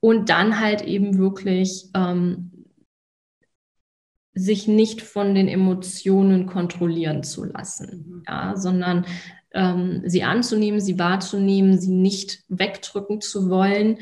und 0.00 0.28
dann 0.28 0.60
halt 0.60 0.82
eben 0.82 1.18
wirklich 1.18 1.88
ähm, 1.94 2.52
sich 4.34 4.68
nicht 4.68 5.02
von 5.02 5.34
den 5.34 5.48
Emotionen 5.48 6.46
kontrollieren 6.46 7.24
zu 7.24 7.44
lassen, 7.44 8.04
mhm. 8.06 8.22
ja, 8.28 8.56
sondern 8.56 9.04
ähm, 9.54 10.02
sie 10.04 10.22
anzunehmen, 10.22 10.80
sie 10.80 10.98
wahrzunehmen, 10.98 11.78
sie 11.78 11.92
nicht 11.92 12.44
wegdrücken 12.48 13.20
zu 13.20 13.50
wollen 13.50 13.98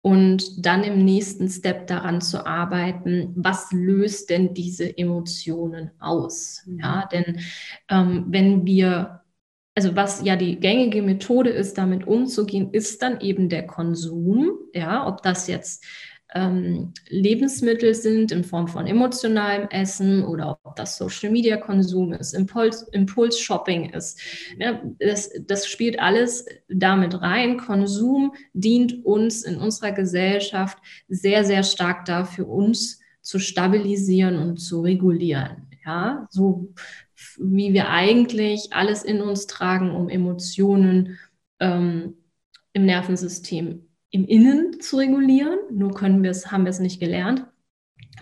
und 0.00 0.64
dann 0.64 0.84
im 0.84 1.04
nächsten 1.04 1.48
Step 1.48 1.86
daran 1.86 2.20
zu 2.20 2.46
arbeiten, 2.46 3.32
was 3.36 3.72
löst 3.72 4.30
denn 4.30 4.54
diese 4.54 4.96
Emotionen 4.96 5.90
aus? 5.98 6.62
Mhm. 6.66 6.78
Ja, 6.80 7.08
denn 7.12 7.40
ähm, 7.88 8.24
wenn 8.28 8.64
wir 8.64 9.22
also 9.78 9.94
was 9.94 10.24
ja 10.24 10.34
die 10.34 10.58
gängige 10.58 11.02
Methode 11.02 11.50
ist, 11.50 11.78
damit 11.78 12.04
umzugehen, 12.04 12.72
ist 12.72 13.00
dann 13.00 13.20
eben 13.20 13.48
der 13.48 13.64
Konsum. 13.64 14.58
Ja, 14.74 15.06
ob 15.06 15.22
das 15.22 15.46
jetzt 15.46 15.84
ähm, 16.34 16.92
Lebensmittel 17.08 17.94
sind 17.94 18.32
in 18.32 18.44
Form 18.44 18.68
von 18.68 18.86
emotionalem 18.86 19.68
Essen 19.70 20.24
oder 20.24 20.58
ob 20.62 20.76
das 20.76 20.98
Social 20.98 21.30
Media 21.30 21.56
Konsum 21.56 22.12
ist, 22.12 22.34
Impuls, 22.34 22.82
Impuls 22.92 23.38
Shopping 23.38 23.90
ist. 23.90 24.20
Ja, 24.58 24.82
das, 24.98 25.30
das 25.46 25.66
spielt 25.66 25.98
alles 25.98 26.44
damit 26.68 27.20
rein. 27.22 27.56
Konsum 27.56 28.34
dient 28.52 29.04
uns 29.06 29.44
in 29.44 29.56
unserer 29.56 29.92
Gesellschaft 29.92 30.78
sehr, 31.08 31.44
sehr 31.44 31.62
stark 31.62 32.04
dafür, 32.04 32.48
uns 32.48 33.00
zu 33.22 33.38
stabilisieren 33.38 34.36
und 34.36 34.58
zu 34.58 34.82
regulieren. 34.82 35.68
Ja, 35.84 36.26
so 36.30 36.74
wie 37.38 37.72
wir 37.72 37.88
eigentlich 37.88 38.72
alles 38.72 39.02
in 39.02 39.22
uns 39.22 39.46
tragen, 39.46 39.92
um 39.92 40.10
Emotionen 40.10 41.18
ähm, 41.60 42.14
im 42.74 42.84
Nervensystem 42.84 43.87
im 44.10 44.24
Innen 44.24 44.80
zu 44.80 44.96
regulieren. 44.96 45.58
Nur 45.70 45.94
können 45.94 46.22
wir 46.22 46.30
es, 46.30 46.50
haben 46.50 46.64
wir 46.64 46.70
es 46.70 46.80
nicht 46.80 47.00
gelernt, 47.00 47.46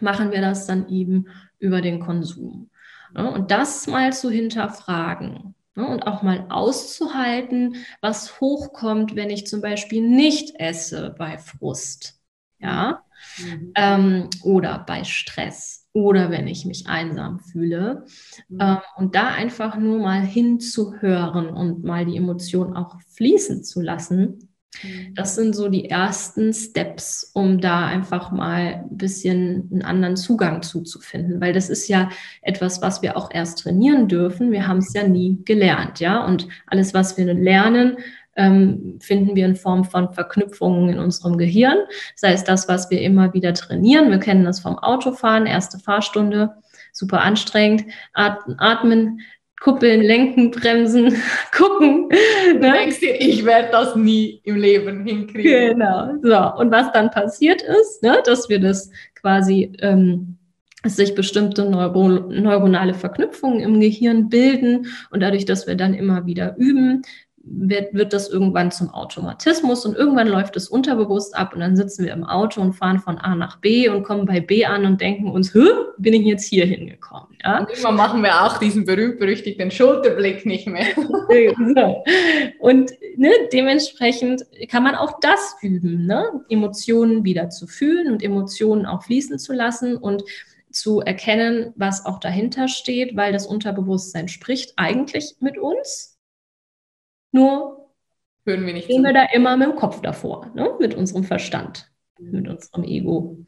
machen 0.01 0.31
wir 0.31 0.41
das 0.41 0.67
dann 0.67 0.89
eben 0.89 1.27
über 1.59 1.81
den 1.81 2.01
Konsum. 2.01 2.71
Ja, 3.15 3.29
und 3.29 3.51
das 3.51 3.87
mal 3.87 4.13
zu 4.13 4.31
hinterfragen 4.31 5.55
ja, 5.77 5.85
und 5.85 6.07
auch 6.07 6.23
mal 6.23 6.47
auszuhalten, 6.49 7.77
was 8.01 8.41
hochkommt, 8.41 9.15
wenn 9.15 9.31
ich 9.31 9.47
zum 9.47 9.61
Beispiel 9.61 10.03
nicht 10.03 10.59
esse 10.59 11.15
bei 11.17 11.39
Frust. 11.39 12.21
Ja, 12.59 13.03
mhm. 13.39 13.73
ähm, 13.75 14.31
oder 14.43 14.83
bei 14.87 15.05
Stress 15.05 15.87
oder 15.93 16.31
wenn 16.31 16.47
ich 16.47 16.65
mich 16.65 16.87
einsam 16.87 17.41
fühle. 17.41 18.07
Mhm. 18.49 18.59
Ähm, 18.61 18.79
und 18.97 19.15
da 19.15 19.29
einfach 19.29 19.77
nur 19.77 19.99
mal 19.99 20.23
hinzuhören 20.23 21.49
und 21.49 21.85
mal 21.85 22.07
die 22.07 22.17
Emotionen 22.17 22.75
auch 22.75 22.99
fließen 23.15 23.63
zu 23.63 23.81
lassen. 23.81 24.49
Mhm. 24.83 25.15
Das 25.15 25.35
sind 25.35 25.55
so 25.55 25.69
die 25.69 25.89
ersten 25.89 26.53
Steps, 26.53 27.31
um 27.35 27.61
da 27.61 27.87
einfach 27.87 28.31
mal 28.31 28.85
ein 28.85 28.97
bisschen 28.97 29.69
einen 29.73 29.83
anderen 29.83 30.17
Zugang 30.17 30.63
zuzufinden, 30.63 31.41
weil 31.41 31.53
das 31.53 31.69
ist 31.69 31.89
ja 31.89 32.11
etwas, 32.43 32.83
was 32.83 33.03
wir 33.03 33.17
auch 33.17 33.31
erst 33.33 33.61
trainieren 33.61 34.09
dürfen. 34.09 34.53
Wir 34.53 34.67
haben 34.67 34.79
es 34.79 34.93
ja 34.93 35.07
nie 35.07 35.39
gelernt, 35.45 36.01
ja. 36.01 36.25
Und 36.25 36.49
alles, 36.67 36.95
was 36.95 37.17
wir 37.17 37.33
lernen, 37.33 37.99
ähm, 38.37 38.99
finden 39.01 39.35
wir 39.35 39.47
in 39.47 39.57
Form 39.57 39.85
von 39.85 40.13
Verknüpfungen 40.13 40.91
in 40.91 40.99
unserem 40.99 41.39
Gehirn. 41.39 41.79
Das 42.21 42.31
heißt, 42.31 42.49
das, 42.49 42.69
was 42.69 42.91
wir 42.91 43.01
immer 43.01 43.33
wieder 43.33 43.55
trainieren, 43.55 44.11
wir 44.11 44.19
kennen 44.19 44.45
das 44.45 44.61
vom 44.61 44.79
Autofahren, 44.79 45.47
erste 45.47 45.79
Fahrstunde, 45.79 46.55
super 46.93 47.23
anstrengend, 47.23 47.85
atmen, 48.13 49.21
kuppeln, 49.61 50.03
lenken, 50.03 50.51
bremsen, 50.51 51.17
gucken. 51.53 52.09
Du 52.11 52.59
ne? 52.59 52.73
denkst 52.73 53.01
dir, 53.01 53.21
ich 53.21 53.45
werde 53.45 53.69
das 53.73 53.97
nie 53.97 54.41
im 54.45 54.57
Leben 54.57 55.05
hinkriegen. 55.05 55.79
Genau. 55.79 56.13
So, 56.23 56.61
und 56.61 56.71
was 56.71 56.93
dann 56.93 57.11
passiert 57.11 57.63
ist, 57.63 58.03
ne, 58.03 58.23
dass 58.25 58.49
wir 58.49 58.61
das 58.61 58.91
quasi 59.15 59.73
ähm, 59.81 60.37
sich 60.85 61.15
bestimmte 61.15 61.69
Neuro 61.69 62.09
neuronale 62.09 62.95
Verknüpfungen 62.95 63.61
im 63.61 63.81
Gehirn 63.81 64.29
bilden 64.29 64.87
und 65.11 65.21
dadurch, 65.21 65.45
dass 65.45 65.67
wir 65.67 65.75
dann 65.75 65.95
immer 65.95 66.27
wieder 66.27 66.57
üben, 66.59 67.03
wird, 67.49 67.95
wird 67.95 68.13
das 68.13 68.29
irgendwann 68.29 68.73
zum 68.73 68.91
Automatismus 68.91 69.87
und 69.87 69.97
irgendwann 69.97 70.27
läuft 70.27 70.57
es 70.57 70.69
unterbewusst 70.69 71.37
ab 71.37 71.55
und 71.55 71.61
dann 71.61 71.77
sitzen 71.77 72.05
wir 72.05 72.13
im 72.13 72.25
Auto 72.25 72.61
und 72.61 72.73
fahren 72.73 72.99
von 72.99 73.19
A 73.19 73.35
nach 73.35 73.61
B 73.61 73.89
und 73.89 74.03
kommen 74.03 74.27
bei 74.27 74.41
B 74.41 74.65
an 74.65 74.85
und 74.85 75.01
denken 75.01 75.31
uns, 75.31 75.55
Hö, 75.55 75.69
bin 75.97 76.13
ich 76.15 76.23
jetzt 76.23 76.45
hier 76.45 76.67
hingekommen? 76.67 77.29
Ja? 77.43 77.61
Und 77.61 77.71
immer 77.71 77.93
machen 77.93 78.23
wir 78.23 78.43
auch 78.43 78.59
diesen 78.59 78.85
berühmt-berüchtigten 78.85 79.71
Schulterblick 79.71 80.45
nicht 80.45 80.67
mehr. 80.67 80.87
so. 80.97 82.05
Und 82.59 82.91
ne, 83.17 83.31
dementsprechend 83.53 84.45
kann 84.69 84.83
man 84.83 84.97
auch 84.97 85.21
das 85.21 85.57
üben, 85.63 86.07
ne? 86.07 86.25
Emotionen 86.49 87.25
wieder 87.25 87.51
zu 87.51 87.67
fühlen 87.67 88.13
und 88.13 88.23
Emotionen 88.23 88.87
auch 88.87 89.05
fließen 89.05 89.39
zu 89.39 89.53
lassen 89.53 89.97
und 89.97 90.25
zu 90.73 91.01
erkennen, 91.01 91.73
was 91.77 92.05
auch 92.05 92.19
dahinter 92.19 92.69
steht, 92.69 93.17
weil 93.17 93.33
das 93.33 93.47
Unterbewusstsein 93.47 94.29
spricht 94.29 94.75
eigentlich 94.77 95.37
mit 95.41 95.59
uns 95.59 96.16
nur 97.37 97.93
hören 98.45 98.67
wir 98.67 98.73
nicht 98.73 98.85
stehen 98.85 99.03
wir 99.03 99.13
da 99.13 99.27
immer 99.33 99.57
mit 99.57 99.69
dem 99.69 99.77
Kopf 99.77 100.01
davor, 100.01 100.51
ne? 100.55 100.75
mit 100.81 100.95
unserem 100.95 101.25
Verstand, 101.25 101.91
mit 102.19 102.49
unserem 102.49 102.85
Ego. 102.85 103.45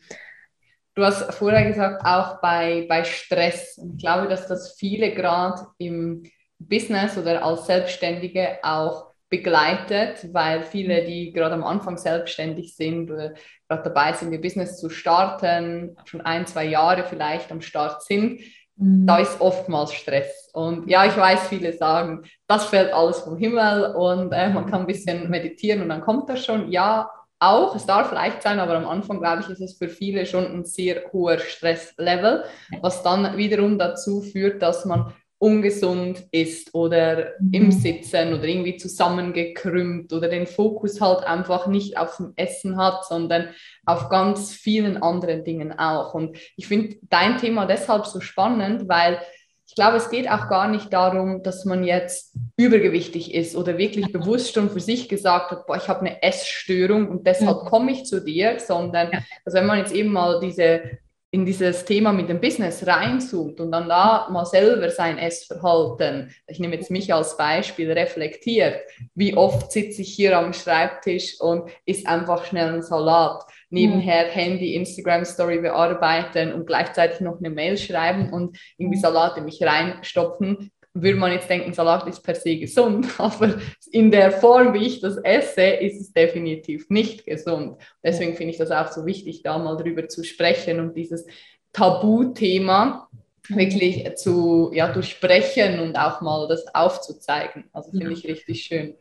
Du 0.95 1.04
hast 1.04 1.33
vorher 1.35 1.64
gesagt, 1.64 2.04
auch 2.04 2.40
bei, 2.40 2.85
bei 2.88 3.04
Stress. 3.04 3.78
Ich 3.78 4.00
glaube, 4.00 4.26
dass 4.26 4.49
das 4.49 4.75
viele 4.75 5.14
gerade 5.14 5.66
im 5.78 6.25
Business 6.59 7.16
oder 7.16 7.45
als 7.45 7.66
Selbstständige 7.66 8.59
auch 8.62 9.14
begleitet, 9.30 10.28
weil 10.33 10.62
viele, 10.62 11.04
die 11.04 11.33
gerade 11.33 11.54
am 11.54 11.62
Anfang 11.62 11.99
selbstständig 11.99 12.75
sind 12.75 13.11
oder 13.11 13.35
gerade 13.68 13.83
dabei 13.85 14.12
sind, 14.12 14.33
ihr 14.33 14.40
Business 14.40 14.78
zu 14.78 14.90
starten, 14.90 15.97
schon 16.04 16.23
ein, 16.23 16.47
zwei 16.47 16.64
Jahre 16.64 17.04
vielleicht 17.04 17.52
am 17.52 17.61
Start 17.61 18.02
sind, 18.02 18.40
da 18.78 19.16
mhm. 19.16 19.23
ist 19.23 19.40
oftmals 19.40 19.92
Stress. 19.92 20.50
Und 20.52 20.88
ja, 20.88 21.04
ich 21.04 21.16
weiß, 21.16 21.49
viele 21.49 21.73
sagen, 21.73 22.23
das 22.47 22.66
fällt 22.66 22.92
alles 22.92 23.18
vom 23.20 23.37
Himmel 23.37 23.94
und 23.97 24.32
äh, 24.32 24.49
man 24.50 24.66
kann 24.66 24.82
ein 24.82 24.87
bisschen 24.87 25.28
meditieren 25.28 25.82
und 25.82 25.88
dann 25.88 26.00
kommt 26.00 26.28
das 26.28 26.44
schon. 26.44 26.70
Ja, 26.70 27.11
auch, 27.40 27.75
es 27.76 27.87
darf 27.87 28.12
leicht 28.12 28.42
sein, 28.42 28.58
aber 28.58 28.76
am 28.76 28.87
Anfang, 28.87 29.20
glaube 29.20 29.42
ich, 29.42 29.49
ist 29.49 29.61
es 29.61 29.78
für 29.78 29.88
viele 29.88 30.26
schon 30.26 30.44
ein 30.44 30.64
sehr 30.64 31.12
hoher 31.12 31.38
Stresslevel, 31.38 32.44
was 32.80 33.02
dann 33.02 33.37
wiederum 33.37 33.78
dazu 33.78 34.23
führt, 34.23 34.61
dass 34.62 34.85
man 34.85 35.12
ungesund 35.38 36.26
ist 36.33 36.75
oder 36.75 37.37
im 37.52 37.66
mhm. 37.66 37.73
Sitzen 37.73 38.35
oder 38.35 38.45
irgendwie 38.45 38.76
zusammengekrümmt 38.76 40.12
oder 40.12 40.28
den 40.28 40.47
Fokus 40.47 41.00
halt 41.00 41.25
einfach 41.25 41.68
nicht 41.68 41.97
auf 41.97 42.16
dem 42.16 42.33
Essen 42.35 42.76
hat, 42.76 43.04
sondern 43.04 43.49
auf 43.87 44.09
ganz 44.09 44.52
vielen 44.52 45.00
anderen 45.00 45.45
Dingen 45.45 45.78
auch. 45.78 46.14
Und 46.14 46.37
ich 46.57 46.66
finde 46.66 46.97
dein 47.02 47.38
Thema 47.38 47.66
deshalb 47.66 48.07
so 48.07 48.21
spannend, 48.21 48.88
weil 48.88 49.21
ich 49.68 49.75
glaube, 49.75 49.99
es 49.99 50.11
geht 50.11 50.28
auch 50.28 50.49
gar 50.49 50.66
nicht 50.66 50.92
darum, 50.92 51.42
dass 51.42 51.64
man 51.64 51.85
jetzt 51.85 52.35
übergewichtig 52.57 53.35
ist 53.35 53.54
oder 53.54 53.78
wirklich 53.78 54.11
bewusst 54.11 54.54
schon 54.54 54.71
für 54.71 54.80
sich 54.80 55.09
gesagt 55.09 55.50
hat, 55.50 55.66
boah, 55.66 55.76
ich 55.76 55.88
habe 55.88 56.00
eine 56.00 56.23
Essstörung 56.23 57.09
und 57.09 57.26
deshalb 57.26 57.64
mhm. 57.64 57.68
komme 57.68 57.92
ich 57.92 58.07
zu 58.07 58.25
dir, 58.25 58.59
sondern 58.59 59.11
also 59.45 59.59
wenn 59.59 59.66
man 59.66 59.78
jetzt 59.78 59.95
eben 59.95 60.11
mal 60.11 60.40
diese 60.40 60.99
in 61.30 61.44
dieses 61.44 61.85
Thema 61.85 62.12
mit 62.12 62.30
dem 62.30 62.40
Business 62.40 62.87
reinzoomt 62.87 63.61
und 63.61 63.70
dann 63.70 63.88
da 63.88 64.28
mal 64.30 64.47
selber 64.47 64.88
sein 64.88 65.18
Essverhalten, 65.18 66.35
ich 66.47 66.58
nehme 66.58 66.76
jetzt 66.76 66.90
mich 66.90 67.12
als 67.12 67.37
Beispiel, 67.37 67.92
reflektiert, 67.92 68.80
wie 69.14 69.37
oft 69.37 69.70
sitze 69.70 70.00
ich 70.02 70.14
hier 70.14 70.38
am 70.38 70.54
Schreibtisch 70.54 71.38
und 71.40 71.70
isst 71.85 72.06
einfach 72.06 72.47
schnell 72.47 72.68
einen 72.68 72.82
Salat, 72.82 73.44
nebenher 73.68 74.28
Handy, 74.28 74.75
Instagram 74.75 75.26
Story 75.26 75.61
bearbeiten 75.61 76.54
und 76.54 76.66
gleichzeitig 76.66 77.20
noch 77.20 77.38
eine 77.38 77.50
Mail 77.50 77.76
schreiben 77.76 78.32
und 78.32 78.58
irgendwie 78.78 78.99
Salat 78.99 79.37
in 79.37 79.44
mich 79.44 79.62
reinstopfen, 79.62 80.70
würde 81.02 81.18
man 81.18 81.32
jetzt 81.32 81.48
denken, 81.48 81.72
Salat 81.72 82.06
ist 82.06 82.22
per 82.22 82.34
se 82.34 82.56
gesund, 82.56 83.08
aber 83.18 83.58
in 83.90 84.10
der 84.10 84.32
Form, 84.32 84.74
wie 84.74 84.86
ich 84.86 85.00
das 85.00 85.16
esse, 85.18 85.62
ist 85.62 86.00
es 86.00 86.12
definitiv 86.12 86.88
nicht 86.90 87.26
gesund. 87.26 87.80
Deswegen 88.02 88.34
finde 88.34 88.52
ich 88.52 88.58
das 88.58 88.70
auch 88.70 88.90
so 88.90 89.06
wichtig, 89.06 89.42
da 89.42 89.58
mal 89.58 89.76
drüber 89.76 90.08
zu 90.08 90.24
sprechen 90.24 90.80
und 90.80 90.96
dieses 90.96 91.26
Tabuthema 91.72 93.08
wirklich 93.48 94.16
zu 94.16 94.70
ja, 94.74 94.92
durchbrechen 94.92 95.80
und 95.80 95.96
auch 95.96 96.20
mal 96.20 96.46
das 96.48 96.66
aufzuzeigen. 96.74 97.64
Also 97.72 97.90
finde 97.90 98.06
ja. 98.06 98.12
ich 98.12 98.26
richtig 98.26 98.62
schön. 98.62 98.94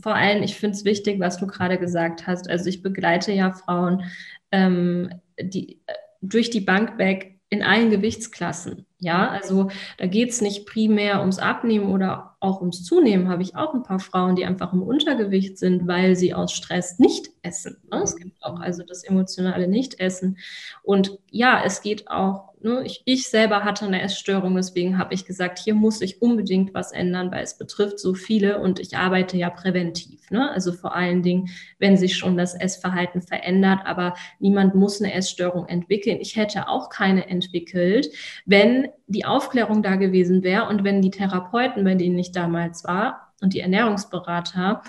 Vor 0.00 0.14
allem, 0.14 0.42
ich 0.42 0.56
finde 0.56 0.76
es 0.76 0.84
wichtig, 0.84 1.18
was 1.18 1.38
du 1.38 1.46
gerade 1.46 1.78
gesagt 1.78 2.26
hast. 2.26 2.48
Also 2.48 2.68
ich 2.68 2.82
begleite 2.82 3.32
ja 3.32 3.52
Frauen 3.52 4.04
ähm, 4.52 5.10
die, 5.40 5.80
äh, 5.86 5.94
durch 6.22 6.50
die 6.50 6.60
Bank 6.60 6.98
weg 6.98 7.38
in 7.48 7.62
allen 7.62 7.90
Gewichtsklassen. 7.90 8.86
Ja, 9.00 9.28
also 9.30 9.70
da 9.98 10.06
geht 10.06 10.30
es 10.30 10.40
nicht 10.42 10.66
primär 10.66 11.20
ums 11.20 11.38
Abnehmen 11.38 11.90
oder 11.90 12.29
auch 12.40 12.60
ums 12.60 12.84
Zunehmen. 12.84 13.28
Habe 13.28 13.42
ich 13.42 13.54
auch 13.54 13.74
ein 13.74 13.82
paar 13.82 14.00
Frauen, 14.00 14.34
die 14.34 14.44
einfach 14.44 14.72
im 14.72 14.82
Untergewicht 14.82 15.58
sind, 15.58 15.86
weil 15.86 16.16
sie 16.16 16.34
aus 16.34 16.52
Stress 16.52 16.98
nicht 16.98 17.30
essen. 17.42 17.76
Ne? 17.90 18.00
Es 18.02 18.16
gibt 18.16 18.42
auch 18.42 18.58
also 18.58 18.82
das 18.82 19.04
emotionale 19.04 19.68
Nichtessen. 19.68 20.38
Und 20.82 21.18
ja, 21.30 21.62
es 21.64 21.82
geht 21.82 22.08
auch 22.10 22.50
ne, 22.62 22.82
ich, 22.84 23.02
ich 23.04 23.28
selber 23.28 23.64
hatte 23.64 23.86
eine 23.86 24.02
Essstörung, 24.02 24.54
deswegen 24.56 24.98
habe 24.98 25.14
ich 25.14 25.24
gesagt, 25.24 25.58
hier 25.58 25.74
muss 25.74 26.00
ich 26.00 26.22
unbedingt 26.22 26.74
was 26.74 26.92
ändern, 26.92 27.30
weil 27.30 27.42
es 27.42 27.56
betrifft 27.58 27.98
so 27.98 28.14
viele 28.14 28.60
und 28.60 28.78
ich 28.78 28.96
arbeite 28.96 29.36
ja 29.36 29.50
präventiv. 29.50 30.30
Ne? 30.30 30.50
Also 30.50 30.72
vor 30.72 30.94
allen 30.94 31.22
Dingen, 31.22 31.50
wenn 31.78 31.96
sich 31.96 32.16
schon 32.16 32.36
das 32.36 32.54
Essverhalten 32.54 33.22
verändert, 33.22 33.80
aber 33.84 34.14
niemand 34.38 34.74
muss 34.74 35.00
eine 35.00 35.12
Essstörung 35.12 35.66
entwickeln. 35.66 36.18
Ich 36.20 36.36
hätte 36.36 36.68
auch 36.68 36.90
keine 36.90 37.28
entwickelt, 37.28 38.08
wenn 38.46 38.88
die 39.10 39.24
Aufklärung 39.24 39.82
da 39.82 39.96
gewesen 39.96 40.42
wäre 40.42 40.68
und 40.68 40.84
wenn 40.84 41.02
die 41.02 41.10
Therapeuten, 41.10 41.84
bei 41.84 41.94
denen 41.94 42.18
ich 42.18 42.32
damals 42.32 42.84
war 42.84 43.32
und 43.40 43.54
die 43.54 43.60
Ernährungsberater, 43.60 44.82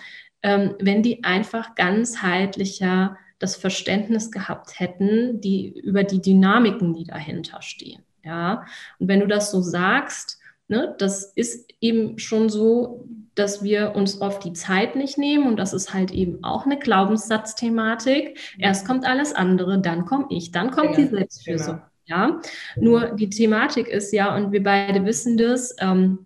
ähm, 0.44 0.75
wenn 0.80 1.04
die 1.04 1.24
einfach 1.24 1.75
ganzheitlicher 1.75 3.18
das 3.40 3.56
Verständnis 3.56 4.32
gehabt 4.32 4.80
hätten, 4.80 5.42
die 5.42 5.80
über 5.80 6.04
die 6.04 6.22
Dynamiken, 6.22 6.94
die 6.94 7.06
dahinter 7.06 7.62
stehen. 7.62 8.04
Ja, 8.24 8.66
und 9.00 9.08
wenn 9.08 9.20
du 9.20 9.28
das 9.28 9.50
so 9.50 9.62
sagst, 9.62 10.40
ne, 10.68 10.96
das 11.00 11.25
ist 11.36 11.74
eben 11.82 12.20
schon 12.20 12.50
so, 12.50 13.08
dass 13.34 13.63
wir 13.63 13.96
uns 13.96 14.22
oft 14.22 14.44
die 14.44 14.54
Zeit 14.54 14.96
nicht 14.96 15.18
nehmen 15.18 15.48
und 15.48 15.58
das 15.58 15.74
ist 15.74 15.94
halt 15.94 16.12
eben 16.12 16.44
auch 16.44 16.66
eine 16.66 16.78
Glaubenssatzthematik. 16.78 18.38
Erst 18.60 18.86
kommt 18.86 19.06
alles 19.06 19.34
andere, 19.34 19.80
dann 19.80 20.06
komme 20.06 20.28
ich, 20.30 20.51
dann 20.51 20.70
kommt 20.70 20.96
genau, 20.96 21.10
die 21.10 21.16
Selbstfürsorge. 21.16 21.80
Genau. 21.80 21.91
Ja, 22.12 22.41
nur 22.75 23.15
die 23.15 23.30
Thematik 23.30 23.88
ist 23.88 24.12
ja, 24.12 24.36
und 24.36 24.51
wir 24.51 24.62
beide 24.62 25.06
wissen 25.06 25.38
das, 25.38 25.74
ähm, 25.80 26.25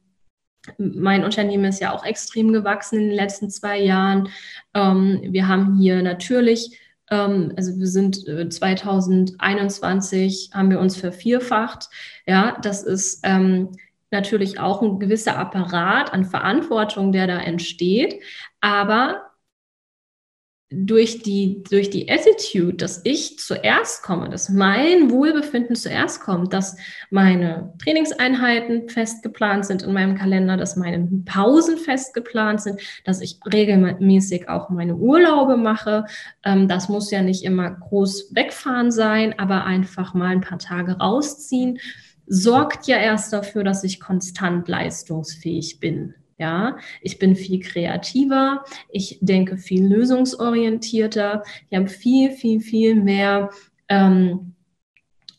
mein 0.80 1.24
Unternehmen 1.24 1.66
ist 1.66 1.80
ja 1.80 1.94
auch 1.94 2.04
extrem 2.04 2.52
gewachsen 2.52 3.00
in 3.00 3.10
den 3.10 3.16
letzten 3.16 3.52
zwei 3.52 3.80
Jahren. 3.80 4.30
Ähm, 4.74 5.20
wir 5.30 5.48
haben 5.48 5.78
hier 5.78 6.02
natürlich 6.02 6.80
ähm, 7.12 7.54
also 7.56 7.78
wir 7.78 7.86
sind 7.86 8.26
2021 8.52 10.50
äh, 10.52 10.58
haben 10.58 10.72
wir 10.72 10.80
uns 10.80 10.98
vervierfacht. 10.98 11.88
Ja, 12.26 12.58
das 12.64 12.82
ist 12.82 13.20
ähm, 13.24 13.74
natürlich 14.10 14.60
auch 14.60 14.82
ein 14.82 14.98
gewisser 14.98 15.38
Apparat 15.38 16.12
an 16.14 16.26
Verantwortung, 16.26 17.12
der 17.12 17.28
da 17.28 17.38
entsteht. 17.38 18.24
Aber 18.60 19.25
durch 20.84 21.24
die, 21.24 21.64
durch 21.70 21.90
die 21.90 22.10
Attitude, 22.10 22.76
dass 22.76 23.02
ich 23.04 23.40
zuerst 23.40 24.04
komme, 24.04 24.30
dass 24.30 24.50
mein 24.50 25.10
Wohlbefinden 25.10 25.76
zuerst 25.76 26.22
kommt, 26.22 26.54
dass 26.54 26.76
meine 27.10 27.74
Trainingseinheiten 27.82 28.90
fest 28.90 29.24
geplant 29.24 29.66
sind 29.66 29.84
in 29.84 29.94
meinem 29.94 30.16
Kalender, 30.16 30.58
dass 30.58 30.76
meine 30.76 31.08
Pausen 31.26 31.78
fest 31.78 32.14
geplant 32.14 32.62
sind, 32.62 32.82
dass 33.06 33.22
ich 33.22 33.40
regelmäßig 33.52 34.50
auch 34.50 34.70
meine 34.70 34.96
Urlaube 34.96 35.58
mache. 35.58 36.06
Ähm, 36.44 36.68
das 36.68 36.90
muss 36.90 37.12
ja 37.12 37.22
nicht 37.22 37.44
immer 37.44 37.72
groß 37.72 38.36
wegfahren 38.36 38.92
sein, 38.92 39.38
aber 39.40 39.64
einfach 39.64 40.14
mal 40.14 40.32
ein 40.32 40.42
paar 40.42 40.60
Tage 40.60 40.98
rausziehen, 40.98 41.80
sorgt 42.28 42.88
ja 42.88 42.98
erst 42.98 43.32
dafür, 43.32 43.64
dass 43.64 43.84
ich 43.84 44.00
konstant 44.00 44.68
leistungsfähig 44.68 45.80
bin. 45.80 46.16
Ja, 46.38 46.78
ich 47.02 47.18
bin 47.18 47.36
viel 47.36 47.62
kreativer, 47.62 48.66
ich 48.90 49.20
denke 49.22 49.58
viel 49.58 49.88
lösungsorientierter, 49.88 51.44
ich 51.70 51.78
habe 51.78 51.88
viel, 51.88 52.32
viel, 52.32 52.60
viel 52.60 52.96
mehr 52.96 53.52
ähm, 53.88 54.56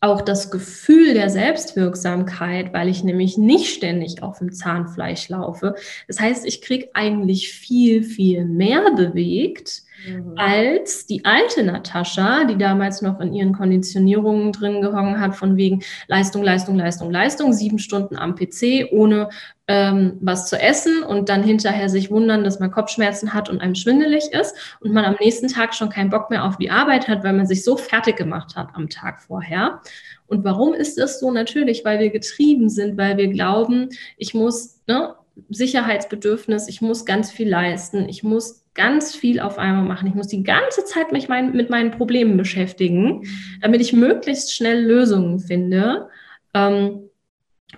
auch 0.01 0.21
das 0.21 0.51
Gefühl 0.51 1.15
der 1.15 1.31
Selbstwirksamkeit, 1.31 2.73
weil 2.73 2.89
ich 2.89 3.03
nämlich 3.03 3.37
nicht 3.39 3.75
ständig 3.75 4.23
auf 4.23 4.39
dem 4.39 4.53
Zahnfleisch 4.53 5.29
laufe. 5.29 5.75
Das 6.07 6.21
heißt, 6.21 6.47
ich 6.47 6.63
kriege 6.63 6.91
eigentlich 6.95 7.53
viel, 7.53 8.03
viel 8.03 8.45
mehr 8.45 8.93
bewegt 8.95 9.83
mhm. 10.09 10.35
als 10.37 11.07
die 11.07 11.25
alte 11.25 11.63
Natascha, 11.63 12.45
die 12.45 12.59
damals 12.59 13.03
noch 13.03 13.21
in 13.21 13.33
ihren 13.33 13.53
Konditionierungen 13.53 14.53
drin 14.53 14.81
gehangen 14.81 15.21
hat, 15.21 15.37
von 15.37 15.57
wegen 15.57 15.83
Leistung, 16.09 16.43
Leistung, 16.43 16.77
Leistung, 16.77 17.11
Leistung, 17.11 17.53
sieben 17.53 17.79
Stunden 17.79 18.17
am 18.17 18.35
PC, 18.35 18.89
ohne 18.91 19.29
ähm, 19.69 20.19
was 20.21 20.49
zu 20.49 20.61
essen 20.61 21.03
und 21.03 21.29
dann 21.29 21.43
hinterher 21.43 21.89
sich 21.89 22.11
wundern, 22.11 22.45
dass 22.45 22.61
man 22.61 22.71
Kopfschmerzen 22.71 23.35
hat 23.35 23.49
und 23.49 23.61
einem 23.61 23.75
schwindelig 23.75 24.33
ist 24.33 24.55
und 24.81 24.93
man 24.93 25.05
am 25.05 25.17
nächsten 25.21 25.49
Tag 25.49 25.75
schon 25.75 25.89
keinen 25.89 26.11
Bock 26.11 26.31
mehr 26.31 26.45
auf 26.45 26.57
die 26.57 26.71
Arbeit 26.71 27.09
hat, 27.09 27.25
weil 27.25 27.33
man 27.33 27.47
sich 27.47 27.65
so 27.65 27.77
fertig 27.77 28.17
gemacht 28.17 28.55
hat 28.55 28.69
am 28.75 28.89
Tag 28.89 29.21
vorher. 29.21 29.81
Und 30.27 30.45
warum 30.45 30.73
ist 30.73 30.99
das 30.99 31.21
so? 31.21 31.31
Natürlich, 31.31 31.85
weil 31.85 31.99
wir 31.99 32.11
getrieben 32.11 32.69
sind, 32.69 32.97
weil 32.97 33.17
wir 33.17 33.29
glauben, 33.29 33.89
ich 34.17 34.35
muss, 34.35 34.81
ne, 34.87 35.15
Sicherheitsbedürfnis, 35.51 36.69
ich 36.69 36.81
muss 36.81 37.05
ganz 37.05 37.31
viel 37.31 37.49
leisten, 37.49 38.09
ich 38.09 38.23
muss 38.23 38.66
ganz 38.77 39.15
viel 39.15 39.41
auf 39.41 39.59
einmal 39.59 39.85
machen. 39.85 40.07
Ich 40.07 40.15
muss 40.15 40.29
die 40.29 40.43
ganze 40.45 40.85
Zeit 40.85 41.11
mich 41.11 41.29
mein, 41.29 41.53
mit 41.53 41.71
meinen 41.71 41.91
Problemen 41.91 42.37
beschäftigen, 42.37 43.23
damit 43.61 43.81
ich 43.81 43.93
möglichst 43.93 44.55
schnell 44.55 44.85
Lösungen 44.85 45.41
finde. 45.41 46.09
Ähm, 46.55 47.11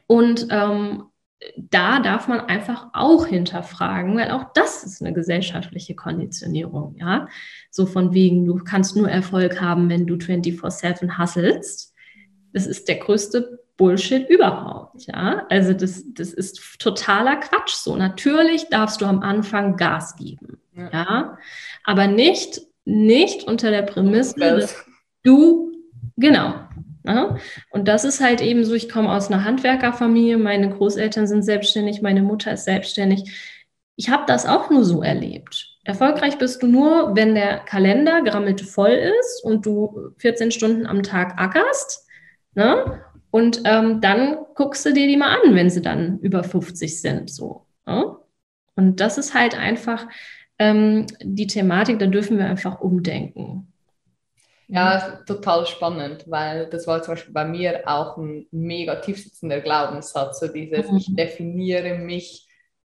und 0.06 0.48
ähm, 0.50 1.04
da 1.56 2.00
darf 2.00 2.26
man 2.26 2.40
einfach 2.40 2.88
auch 2.92 3.26
hinterfragen, 3.26 4.16
weil 4.16 4.32
auch 4.32 4.52
das 4.54 4.82
ist 4.82 5.00
eine 5.00 5.12
gesellschaftliche 5.12 5.94
Konditionierung, 5.94 6.96
ja. 6.98 7.28
So 7.70 7.86
von 7.86 8.12
wegen, 8.12 8.44
du 8.44 8.56
kannst 8.56 8.96
nur 8.96 9.08
Erfolg 9.08 9.60
haben, 9.60 9.88
wenn 9.88 10.06
du 10.06 10.16
24-7 10.16 11.16
hustlest. 11.18 11.94
Das 12.52 12.66
ist 12.66 12.88
der 12.88 12.96
größte 12.96 13.60
Bullshit 13.78 14.28
überhaupt, 14.28 15.06
ja. 15.06 15.46
Also 15.48 15.72
das, 15.72 16.04
das 16.12 16.34
ist 16.34 16.78
totaler 16.78 17.36
Quatsch 17.36 17.74
so. 17.74 17.96
Natürlich 17.96 18.68
darfst 18.68 19.00
du 19.00 19.06
am 19.06 19.20
Anfang 19.20 19.76
Gas 19.76 20.16
geben, 20.16 20.58
ja. 20.74 20.90
ja? 20.92 21.38
Aber 21.84 22.08
nicht, 22.08 22.60
nicht 22.84 23.44
unter 23.44 23.70
der 23.70 23.82
Prämisse, 23.82 24.34
dass 24.38 24.84
du, 25.22 25.72
genau, 26.16 26.54
ja? 27.06 27.36
Und 27.70 27.88
das 27.88 28.04
ist 28.04 28.20
halt 28.20 28.42
eben 28.42 28.64
so, 28.64 28.74
ich 28.74 28.88
komme 28.88 29.12
aus 29.12 29.30
einer 29.30 29.44
Handwerkerfamilie, 29.44 30.36
meine 30.38 30.70
Großeltern 30.70 31.28
sind 31.28 31.42
selbstständig, 31.42 32.02
meine 32.02 32.22
Mutter 32.22 32.52
ist 32.52 32.64
selbstständig. 32.64 33.56
Ich 33.94 34.10
habe 34.10 34.24
das 34.26 34.44
auch 34.44 34.70
nur 34.70 34.84
so 34.84 35.02
erlebt. 35.02 35.78
Erfolgreich 35.84 36.36
bist 36.36 36.62
du 36.62 36.66
nur, 36.66 37.14
wenn 37.14 37.34
der 37.34 37.60
Kalender 37.60 38.22
grammelt 38.22 38.60
voll 38.60 38.90
ist 38.90 39.42
und 39.44 39.64
du 39.64 40.12
14 40.18 40.50
Stunden 40.50 40.86
am 40.86 41.02
Tag 41.02 41.40
ackerst. 41.40 42.06
Ne? 42.54 43.00
Und 43.30 43.62
ähm, 43.64 44.00
dann 44.00 44.38
guckst 44.54 44.86
du 44.86 44.92
dir 44.92 45.06
die 45.06 45.16
mal 45.16 45.38
an, 45.42 45.54
wenn 45.54 45.70
sie 45.70 45.82
dann 45.82 46.18
über 46.20 46.42
50 46.42 47.00
sind. 47.00 47.30
So. 47.30 47.66
Ne? 47.86 48.16
Und 48.74 49.00
das 49.00 49.18
ist 49.18 49.34
halt 49.34 49.58
einfach 49.58 50.06
ähm, 50.58 51.06
die 51.22 51.46
Thematik, 51.46 51.98
da 51.98 52.06
dürfen 52.06 52.38
wir 52.38 52.46
einfach 52.46 52.80
umdenken. 52.80 53.72
Ja, 54.70 55.20
total 55.26 55.66
spannend, 55.66 56.24
weil 56.26 56.68
das 56.68 56.86
war 56.86 57.02
zum 57.02 57.14
Beispiel 57.14 57.32
bei 57.32 57.46
mir 57.46 57.82
auch 57.86 58.18
ein 58.18 58.46
mega 58.50 58.96
tiefsitzender 58.96 59.60
Glaubenssatz, 59.60 60.40
so 60.40 60.48
dieses, 60.48 60.90
mhm. 60.90 60.98
ich 60.98 61.16
definiere 61.16 61.98
mich, 61.98 62.46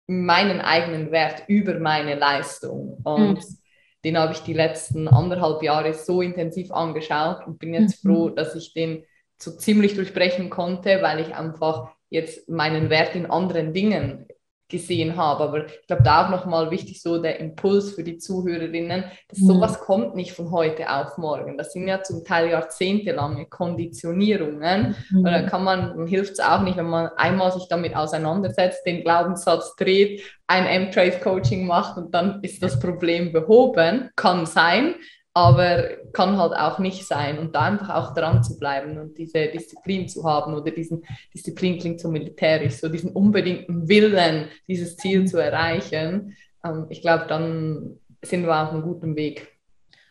meinen 0.09 0.61
eigenen 0.61 1.13
Wert 1.13 1.45
über 1.47 1.79
meine 1.79 2.17
Leistung. 2.17 2.99
Und 3.05 3.37
mhm. 3.37 3.59
den 4.05 4.19
habe 4.19 4.33
ich 4.33 4.41
die 4.41 4.55
letzten 4.55 5.07
anderthalb 5.07 5.63
Jahre 5.63 5.95
so 5.95 6.21
intensiv 6.21 6.73
angeschaut 6.73 7.47
und 7.47 7.59
bin 7.59 7.75
jetzt 7.75 8.05
mhm. 8.05 8.09
froh, 8.09 8.29
dass 8.31 8.57
ich 8.57 8.73
den 8.73 9.05
so 9.41 9.53
ziemlich 9.53 9.95
durchbrechen 9.95 10.51
konnte, 10.51 11.01
weil 11.03 11.21
ich 11.21 11.35
einfach 11.35 11.91
jetzt 12.11 12.49
meinen 12.49 12.91
Wert 12.91 13.15
in 13.15 13.27
anderen 13.27 13.73
Dingen 13.73 14.27
gesehen 14.69 15.17
habe. 15.17 15.45
Aber 15.45 15.67
ich 15.67 15.87
glaube, 15.87 16.03
da 16.03 16.27
auch 16.27 16.31
nochmal 16.31 16.71
wichtig 16.71 17.01
so 17.01 17.21
der 17.21 17.41
Impuls 17.41 17.93
für 17.93 18.05
die 18.05 18.19
Zuhörerinnen, 18.19 19.05
dass 19.29 19.39
sowas 19.39 19.81
kommt 19.81 20.15
nicht 20.15 20.33
von 20.33 20.51
heute 20.51 20.91
auf 20.91 21.17
morgen. 21.17 21.57
Das 21.57 21.73
sind 21.73 21.89
ja 21.89 22.03
zum 22.03 22.25
Teil 22.25 22.51
jahrzehntelange 22.51 23.47
Konditionierungen. 23.47 24.95
Mhm. 25.11 25.25
Da 25.25 25.43
kann 25.43 25.65
man, 25.65 26.07
hilft 26.07 26.33
es 26.33 26.41
auch 26.41 26.61
nicht, 26.61 26.77
wenn 26.77 26.91
man 26.91 27.09
einmal 27.17 27.51
sich 27.53 27.67
damit 27.69 27.97
auseinandersetzt, 27.97 28.85
den 28.85 29.03
Glaubenssatz 29.03 29.75
dreht, 29.77 30.23
ein 30.47 30.67
M-Trade-Coaching 30.67 31.67
macht 31.67 31.97
und 31.97 32.15
dann 32.15 32.41
ist 32.43 32.63
das 32.63 32.79
Problem 32.79 33.33
behoben. 33.33 34.11
Kann 34.17 34.45
sein. 34.45 34.95
Aber 35.39 35.85
kann 36.13 36.37
halt 36.37 36.53
auch 36.53 36.79
nicht 36.79 37.07
sein. 37.07 37.39
Und 37.39 37.55
da 37.55 37.63
einfach 37.63 37.95
auch 37.95 38.15
dran 38.15 38.43
zu 38.43 38.59
bleiben 38.59 38.99
und 38.99 39.17
diese 39.17 39.47
Disziplin 39.49 40.09
zu 40.09 40.25
haben 40.25 40.55
oder 40.55 40.71
diesen, 40.71 41.05
Disziplin 41.33 41.79
klingt 41.79 42.01
so 42.01 42.11
militärisch, 42.11 42.75
so 42.77 42.89
diesen 42.89 43.13
unbedingten 43.13 43.89
Willen, 43.89 44.49
dieses 44.67 44.97
Ziel 44.97 45.27
zu 45.27 45.39
erreichen. 45.39 46.37
Ähm, 46.65 46.87
ich 46.89 47.03
glaube, 47.03 47.27
dann 47.29 47.99
sind 48.23 48.47
wir 48.47 48.63
auf 48.63 48.71
einem 48.71 48.83
guten 48.83 49.17
Weg 49.17 49.59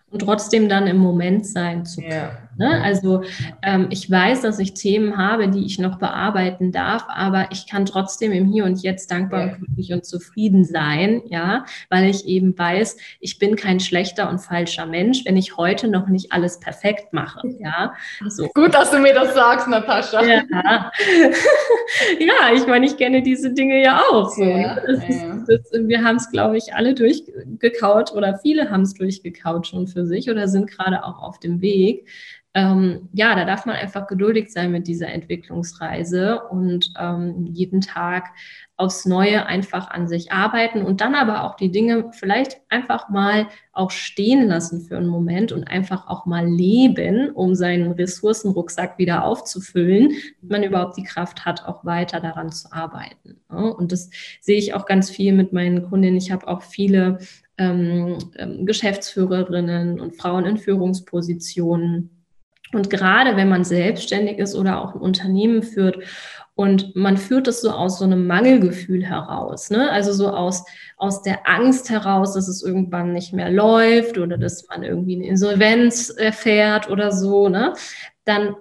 und 0.09 0.19
trotzdem 0.19 0.69
dann 0.69 0.87
im 0.87 0.97
Moment 0.97 1.45
sein 1.45 1.85
zu 1.85 2.01
können. 2.01 2.11
Ja. 2.13 2.46
Ne? 2.57 2.81
Also 2.83 3.23
ähm, 3.61 3.87
ich 3.91 4.09
weiß, 4.09 4.41
dass 4.41 4.59
ich 4.59 4.73
Themen 4.73 5.17
habe, 5.17 5.47
die 5.49 5.65
ich 5.65 5.77
noch 5.79 5.99
bearbeiten 5.99 6.71
darf, 6.71 7.05
aber 7.07 7.47
ich 7.51 7.67
kann 7.67 7.85
trotzdem 7.85 8.31
im 8.31 8.51
Hier 8.51 8.65
und 8.65 8.81
Jetzt 8.81 9.11
dankbar 9.11 9.43
und 9.43 9.57
glücklich 9.57 9.93
und 9.93 10.05
zufrieden 10.05 10.63
sein, 10.63 11.21
ja, 11.27 11.65
weil 11.89 12.09
ich 12.09 12.25
eben 12.25 12.57
weiß, 12.57 12.97
ich 13.19 13.39
bin 13.39 13.55
kein 13.55 13.79
schlechter 13.79 14.29
und 14.29 14.39
falscher 14.39 14.85
Mensch, 14.85 15.23
wenn 15.25 15.37
ich 15.37 15.57
heute 15.57 15.87
noch 15.87 16.07
nicht 16.07 16.31
alles 16.31 16.59
perfekt 16.59 17.13
mache, 17.13 17.41
ja. 17.59 17.93
So. 18.27 18.47
Gut, 18.53 18.73
dass 18.73 18.91
du 18.91 18.99
mir 18.99 19.13
das 19.13 19.33
sagst, 19.33 19.67
Natascha. 19.67 20.23
Ja, 20.23 20.43
ja 22.19 22.53
ich 22.55 22.65
meine, 22.67 22.85
ich 22.85 22.97
kenne 22.97 23.21
diese 23.21 23.53
Dinge 23.53 23.81
ja 23.83 24.01
auch. 24.09 24.29
So, 24.29 24.43
ja, 24.43 24.75
ne? 24.75 24.83
das 24.85 25.09
ist, 25.09 25.23
das, 25.47 25.87
wir 25.87 26.03
haben 26.03 26.17
es, 26.17 26.29
glaube 26.31 26.57
ich, 26.57 26.73
alle 26.73 26.93
durchgekaut 26.93 28.13
oder 28.13 28.39
viele 28.39 28.69
haben 28.69 28.81
es 28.81 28.93
durchgekaut 28.93 29.67
schon 29.67 29.87
für 29.87 30.05
sich 30.05 30.29
oder 30.29 30.47
sind 30.47 30.69
gerade 30.69 31.03
auch 31.03 31.21
auf 31.21 31.39
dem 31.39 31.61
Weg. 31.61 32.07
Ähm, 32.57 33.07
ja, 33.13 33.35
da 33.35 33.45
darf 33.45 33.67
man 33.67 33.75
einfach 33.75 34.07
geduldig 34.07 34.51
sein 34.51 34.71
mit 34.71 34.87
dieser 34.87 35.09
Entwicklungsreise 35.09 36.41
und 36.49 36.91
ähm, 36.99 37.45
jeden 37.45 37.81
Tag 37.81 38.31
aufs 38.77 39.05
Neue 39.05 39.45
einfach 39.45 39.91
an 39.91 40.07
sich 40.07 40.31
arbeiten 40.31 40.81
und 40.81 40.99
dann 40.99 41.13
aber 41.13 41.43
auch 41.43 41.55
die 41.55 41.69
Dinge 41.71 42.09
vielleicht 42.13 42.59
einfach 42.69 43.09
mal 43.09 43.47
auch 43.73 43.91
stehen 43.91 44.47
lassen 44.47 44.81
für 44.81 44.97
einen 44.97 45.07
Moment 45.07 45.51
und 45.51 45.65
einfach 45.65 46.07
auch 46.07 46.25
mal 46.25 46.47
leben, 46.47 47.29
um 47.29 47.53
seinen 47.53 47.91
Ressourcenrucksack 47.91 48.97
wieder 48.97 49.23
aufzufüllen, 49.23 50.13
dass 50.41 50.49
man 50.49 50.63
überhaupt 50.63 50.97
die 50.97 51.03
Kraft 51.03 51.45
hat, 51.45 51.63
auch 51.67 51.85
weiter 51.85 52.21
daran 52.21 52.51
zu 52.51 52.71
arbeiten. 52.71 53.39
Und 53.49 53.91
das 53.91 54.09
sehe 54.41 54.57
ich 54.57 54.73
auch 54.73 54.87
ganz 54.87 55.11
viel 55.11 55.31
mit 55.31 55.53
meinen 55.53 55.83
Kundinnen. 55.83 56.17
Ich 56.17 56.31
habe 56.31 56.47
auch 56.47 56.63
viele 56.63 57.19
ähm, 57.59 58.17
ähm, 58.35 58.65
Geschäftsführerinnen 58.65 59.99
und 59.99 60.15
Frauen 60.15 60.47
in 60.47 60.57
Führungspositionen. 60.57 62.16
Und 62.73 62.89
gerade 62.89 63.35
wenn 63.35 63.49
man 63.49 63.63
selbstständig 63.63 64.39
ist 64.39 64.55
oder 64.55 64.81
auch 64.81 64.95
ein 64.95 65.01
Unternehmen 65.01 65.63
führt 65.63 65.99
und 66.55 66.95
man 66.95 67.17
führt 67.17 67.47
es 67.47 67.61
so 67.61 67.69
aus 67.69 67.99
so 67.99 68.05
einem 68.05 68.25
Mangelgefühl 68.25 69.05
heraus, 69.05 69.69
ne? 69.69 69.91
also 69.91 70.11
so 70.11 70.29
aus, 70.29 70.65
aus 70.97 71.21
der 71.21 71.47
Angst 71.47 71.89
heraus, 71.89 72.33
dass 72.33 72.47
es 72.47 72.63
irgendwann 72.63 73.13
nicht 73.13 73.31
mehr 73.31 73.51
läuft 73.51 74.17
oder 74.17 74.37
dass 74.37 74.67
man 74.67 74.83
irgendwie 74.83 75.15
eine 75.15 75.27
Insolvenz 75.27 76.09
erfährt 76.09 76.89
oder 76.89 77.11
so, 77.11 77.47
ne? 77.47 77.73
dann 78.25 78.55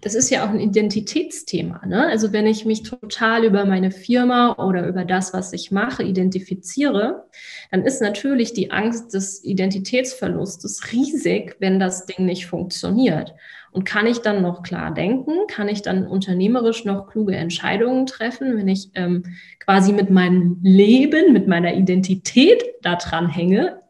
das 0.00 0.14
ist 0.14 0.30
ja 0.30 0.44
auch 0.44 0.50
ein 0.50 0.60
Identitätsthema. 0.60 1.84
Ne? 1.86 2.06
Also 2.06 2.32
wenn 2.32 2.46
ich 2.46 2.64
mich 2.64 2.82
total 2.82 3.44
über 3.44 3.64
meine 3.64 3.90
Firma 3.90 4.54
oder 4.54 4.86
über 4.86 5.04
das, 5.04 5.32
was 5.32 5.52
ich 5.52 5.70
mache, 5.70 6.02
identifiziere, 6.02 7.24
dann 7.70 7.82
ist 7.82 8.00
natürlich 8.00 8.52
die 8.52 8.70
Angst 8.70 9.14
des 9.14 9.44
Identitätsverlustes 9.44 10.92
riesig, 10.92 11.56
wenn 11.60 11.80
das 11.80 12.06
Ding 12.06 12.26
nicht 12.26 12.46
funktioniert. 12.46 13.34
Und 13.72 13.84
kann 13.84 14.06
ich 14.06 14.20
dann 14.20 14.40
noch 14.40 14.62
klar 14.62 14.94
denken? 14.94 15.32
Kann 15.48 15.68
ich 15.68 15.82
dann 15.82 16.06
unternehmerisch 16.06 16.86
noch 16.86 17.08
kluge 17.08 17.36
Entscheidungen 17.36 18.06
treffen, 18.06 18.56
wenn 18.56 18.68
ich 18.68 18.90
ähm, 18.94 19.24
quasi 19.58 19.92
mit 19.92 20.08
meinem 20.08 20.58
Leben, 20.62 21.34
mit 21.34 21.46
meiner 21.46 21.74
Identität 21.74 22.64
da 22.80 22.96
dran 22.96 23.28
hänge? 23.28 23.82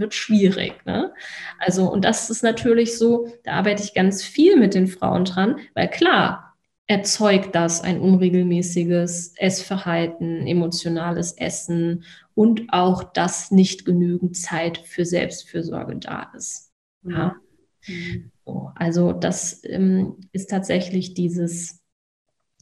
Wird 0.00 0.14
schwierig. 0.14 0.74
Ne? 0.84 1.12
Also, 1.58 1.90
und 1.90 2.04
das 2.04 2.30
ist 2.30 2.42
natürlich 2.42 2.98
so, 2.98 3.28
da 3.44 3.52
arbeite 3.52 3.82
ich 3.82 3.94
ganz 3.94 4.22
viel 4.22 4.56
mit 4.56 4.74
den 4.74 4.88
Frauen 4.88 5.24
dran, 5.24 5.58
weil 5.74 5.88
klar, 5.88 6.56
erzeugt 6.86 7.54
das 7.54 7.82
ein 7.82 8.00
unregelmäßiges 8.00 9.34
Essverhalten, 9.36 10.48
emotionales 10.48 11.32
Essen 11.32 12.04
und 12.34 12.72
auch, 12.72 13.04
dass 13.04 13.52
nicht 13.52 13.84
genügend 13.84 14.36
Zeit 14.36 14.78
für 14.78 15.04
Selbstfürsorge 15.04 15.96
da 15.96 16.32
ist. 16.36 16.72
Ja. 17.04 17.36
Mhm. 17.86 18.32
So, 18.44 18.72
also 18.74 19.12
das 19.12 19.62
ähm, 19.64 20.16
ist 20.32 20.50
tatsächlich 20.50 21.14
dieses 21.14 21.80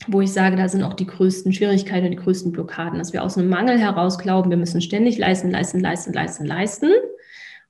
wo 0.07 0.21
ich 0.21 0.33
sage, 0.33 0.57
da 0.57 0.69
sind 0.69 0.85
auch 0.85 0.95
die 0.95 1.07
größten 1.07 1.53
Schwierigkeiten, 1.53 2.11
die 2.11 2.17
größten 2.17 2.53
Blockaden, 2.53 2.99
dass 2.99 3.13
wir 3.13 3.25
aus 3.25 3.37
einem 3.37 3.49
Mangel 3.49 3.79
heraus 3.79 4.19
glauben, 4.19 4.51
wir 4.51 4.57
müssen 4.57 4.81
ständig 4.81 5.19
leisten, 5.19 5.51
leisten, 5.51 5.81
leisten, 5.81 6.13
leisten, 6.13 6.47
leisten. 6.47 6.91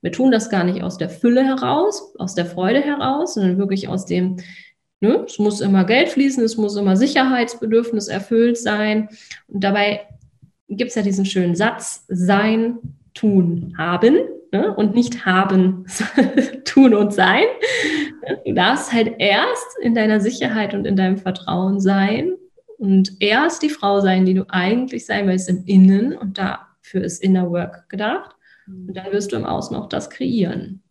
Wir 0.00 0.12
tun 0.12 0.30
das 0.30 0.50
gar 0.50 0.64
nicht 0.64 0.82
aus 0.82 0.98
der 0.98 1.10
Fülle 1.10 1.44
heraus, 1.44 2.14
aus 2.18 2.34
der 2.34 2.46
Freude 2.46 2.80
heraus, 2.80 3.34
sondern 3.34 3.58
wirklich 3.58 3.88
aus 3.88 4.06
dem, 4.06 4.36
ne, 5.00 5.24
es 5.26 5.38
muss 5.38 5.60
immer 5.60 5.84
Geld 5.84 6.08
fließen, 6.08 6.42
es 6.44 6.56
muss 6.56 6.76
immer 6.76 6.96
Sicherheitsbedürfnis 6.96 8.08
erfüllt 8.08 8.58
sein. 8.58 9.08
Und 9.48 9.64
dabei 9.64 10.06
gibt 10.68 10.90
es 10.90 10.94
ja 10.94 11.02
diesen 11.02 11.24
schönen 11.24 11.56
Satz, 11.56 12.04
sein, 12.08 12.78
tun, 13.14 13.74
haben 13.76 14.18
ne? 14.52 14.74
und 14.74 14.94
nicht 14.94 15.26
haben, 15.26 15.86
tun 16.64 16.94
und 16.94 17.12
sein. 17.12 17.44
Du 18.44 18.52
darfst 18.52 18.92
halt 18.92 19.14
erst 19.18 19.78
in 19.80 19.94
deiner 19.94 20.20
Sicherheit 20.20 20.74
und 20.74 20.86
in 20.86 20.96
deinem 20.96 21.18
Vertrauen 21.18 21.80
sein 21.80 22.34
und 22.78 23.12
erst 23.20 23.62
die 23.62 23.70
Frau 23.70 24.00
sein, 24.00 24.24
die 24.24 24.34
du 24.34 24.44
eigentlich 24.48 25.06
sein 25.06 25.26
willst 25.26 25.48
im 25.48 25.64
Innen 25.66 26.16
und 26.16 26.38
dafür 26.38 27.02
ist 27.02 27.22
Inner 27.22 27.50
Work 27.50 27.88
gedacht. 27.88 28.36
Und 28.68 28.94
dann 28.94 29.12
wirst 29.12 29.32
du 29.32 29.36
im 29.36 29.44
Außen 29.44 29.76
auch 29.76 29.88
das 29.88 30.10
kreieren. 30.10 30.82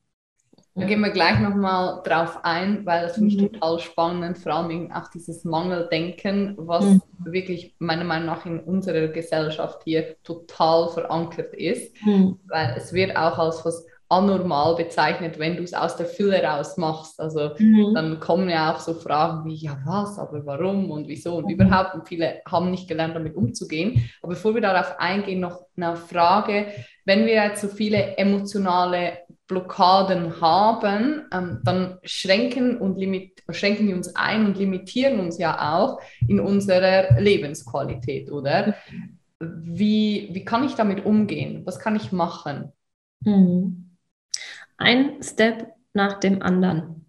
Da 0.78 0.86
gehen 0.86 1.02
wir 1.02 1.10
gleich 1.10 1.40
nochmal 1.40 2.04
drauf 2.04 2.42
ein, 2.44 2.86
weil 2.86 3.02
das 3.02 3.16
finde 3.16 3.30
ich 3.30 3.42
mhm. 3.42 3.54
total 3.54 3.80
spannend, 3.80 4.38
vor 4.38 4.54
allem 4.54 4.92
auch 4.92 5.08
dieses 5.10 5.44
Mangeldenken, 5.44 6.54
was 6.56 6.86
mhm. 6.86 7.02
wirklich 7.18 7.76
meiner 7.80 8.04
Meinung 8.04 8.28
nach 8.28 8.46
in 8.46 8.60
unserer 8.60 9.08
Gesellschaft 9.08 9.82
hier 9.86 10.16
total 10.22 10.90
verankert 10.90 11.56
ist, 11.56 11.96
mhm. 12.06 12.38
weil 12.48 12.76
es 12.78 12.94
wird 12.94 13.18
auch 13.18 13.40
als 13.40 13.66
was 13.66 13.88
anormal 14.10 14.76
bezeichnet, 14.76 15.38
wenn 15.38 15.58
du 15.58 15.64
es 15.64 15.74
aus 15.74 15.98
der 15.98 16.06
Fülle 16.06 16.42
raus 16.44 16.78
machst. 16.78 17.20
Also 17.20 17.52
mhm. 17.58 17.94
dann 17.94 18.20
kommen 18.20 18.48
ja 18.48 18.74
auch 18.74 18.80
so 18.80 18.94
Fragen 18.94 19.50
wie, 19.50 19.56
ja 19.56 19.78
was, 19.84 20.18
aber 20.18 20.46
warum 20.46 20.92
und 20.92 21.08
wieso 21.08 21.38
und 21.38 21.46
mhm. 21.46 21.52
überhaupt. 21.52 21.96
Und 21.96 22.08
viele 22.08 22.42
haben 22.48 22.72
nicht 22.72 22.88
gelernt, 22.88 23.16
damit 23.16 23.36
umzugehen. 23.36 24.10
Aber 24.22 24.34
bevor 24.34 24.54
wir 24.54 24.62
darauf 24.62 25.00
eingehen, 25.00 25.40
noch 25.40 25.66
eine 25.76 25.96
Frage. 25.96 26.68
Wenn 27.08 27.26
wir 27.26 27.34
jetzt 27.34 27.62
so 27.62 27.70
viele 27.70 28.18
emotionale 28.18 29.20
Blockaden 29.48 30.40
haben, 30.42 31.26
ähm, 31.34 31.62
dann 31.64 31.98
schränken, 32.04 32.78
und 32.78 32.98
limit 32.98 33.44
schränken 33.50 33.88
die 33.88 33.94
uns 33.94 34.16
ein 34.16 34.46
und 34.46 34.58
limitieren 34.58 35.20
uns 35.20 35.38
ja 35.38 35.76
auch 35.76 36.00
in 36.28 36.40
unserer 36.40 37.20
Lebensqualität, 37.20 38.32
oder? 38.32 38.76
Wie, 39.40 40.30
wie 40.34 40.46
kann 40.46 40.64
ich 40.64 40.76
damit 40.76 41.06
umgehen? 41.06 41.62
Was 41.66 41.80
kann 41.80 41.96
ich 41.96 42.12
machen? 42.12 42.74
Mhm 43.22 43.88
ein 44.78 45.22
Step 45.22 45.74
nach 45.94 46.20
dem 46.20 46.42
anderen. 46.42 47.06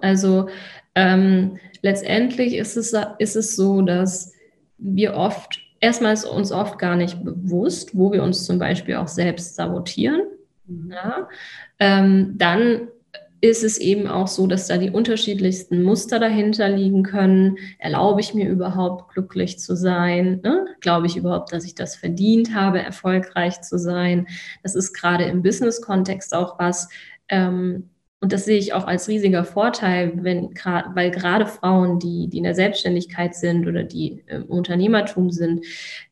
Also 0.00 0.48
ähm, 0.94 1.58
letztendlich 1.82 2.54
ist 2.54 2.76
es, 2.76 2.94
ist 3.18 3.36
es 3.36 3.56
so, 3.56 3.82
dass 3.82 4.32
wir 4.78 5.14
oft, 5.14 5.60
erstmal 5.80 6.12
ist 6.12 6.24
uns 6.24 6.52
oft 6.52 6.78
gar 6.78 6.96
nicht 6.96 7.24
bewusst, 7.24 7.96
wo 7.96 8.12
wir 8.12 8.22
uns 8.22 8.44
zum 8.44 8.58
Beispiel 8.58 8.96
auch 8.96 9.08
selbst 9.08 9.56
sabotieren. 9.56 10.22
Mhm. 10.66 10.92
Ja? 10.92 11.28
Ähm, 11.78 12.34
dann 12.36 12.88
ist 13.42 13.64
es 13.64 13.78
eben 13.78 14.06
auch 14.06 14.28
so, 14.28 14.46
dass 14.46 14.66
da 14.66 14.76
die 14.76 14.90
unterschiedlichsten 14.90 15.82
Muster 15.82 16.18
dahinter 16.18 16.68
liegen 16.68 17.02
können. 17.02 17.56
Erlaube 17.78 18.20
ich 18.20 18.34
mir 18.34 18.48
überhaupt 18.48 19.14
glücklich 19.14 19.58
zu 19.58 19.74
sein? 19.74 20.40
Ne? 20.44 20.66
Glaube 20.80 21.06
ich 21.06 21.16
überhaupt, 21.16 21.52
dass 21.52 21.64
ich 21.64 21.74
das 21.74 21.96
verdient 21.96 22.54
habe, 22.54 22.80
erfolgreich 22.80 23.62
zu 23.62 23.78
sein? 23.78 24.26
Das 24.62 24.74
ist 24.74 24.92
gerade 24.92 25.24
im 25.24 25.42
Business-Kontext 25.42 26.34
auch 26.34 26.58
was, 26.58 26.90
ähm, 27.30 27.88
und 28.22 28.32
das 28.32 28.44
sehe 28.44 28.58
ich 28.58 28.74
auch 28.74 28.86
als 28.86 29.08
riesiger 29.08 29.44
Vorteil, 29.44 30.12
wenn 30.22 30.50
weil 30.94 31.10
gerade 31.10 31.46
Frauen, 31.46 31.98
die, 31.98 32.28
die 32.28 32.38
in 32.38 32.44
der 32.44 32.54
Selbstständigkeit 32.54 33.34
sind 33.34 33.66
oder 33.66 33.82
die 33.82 34.22
im 34.26 34.44
Unternehmertum 34.44 35.30
sind, 35.30 35.64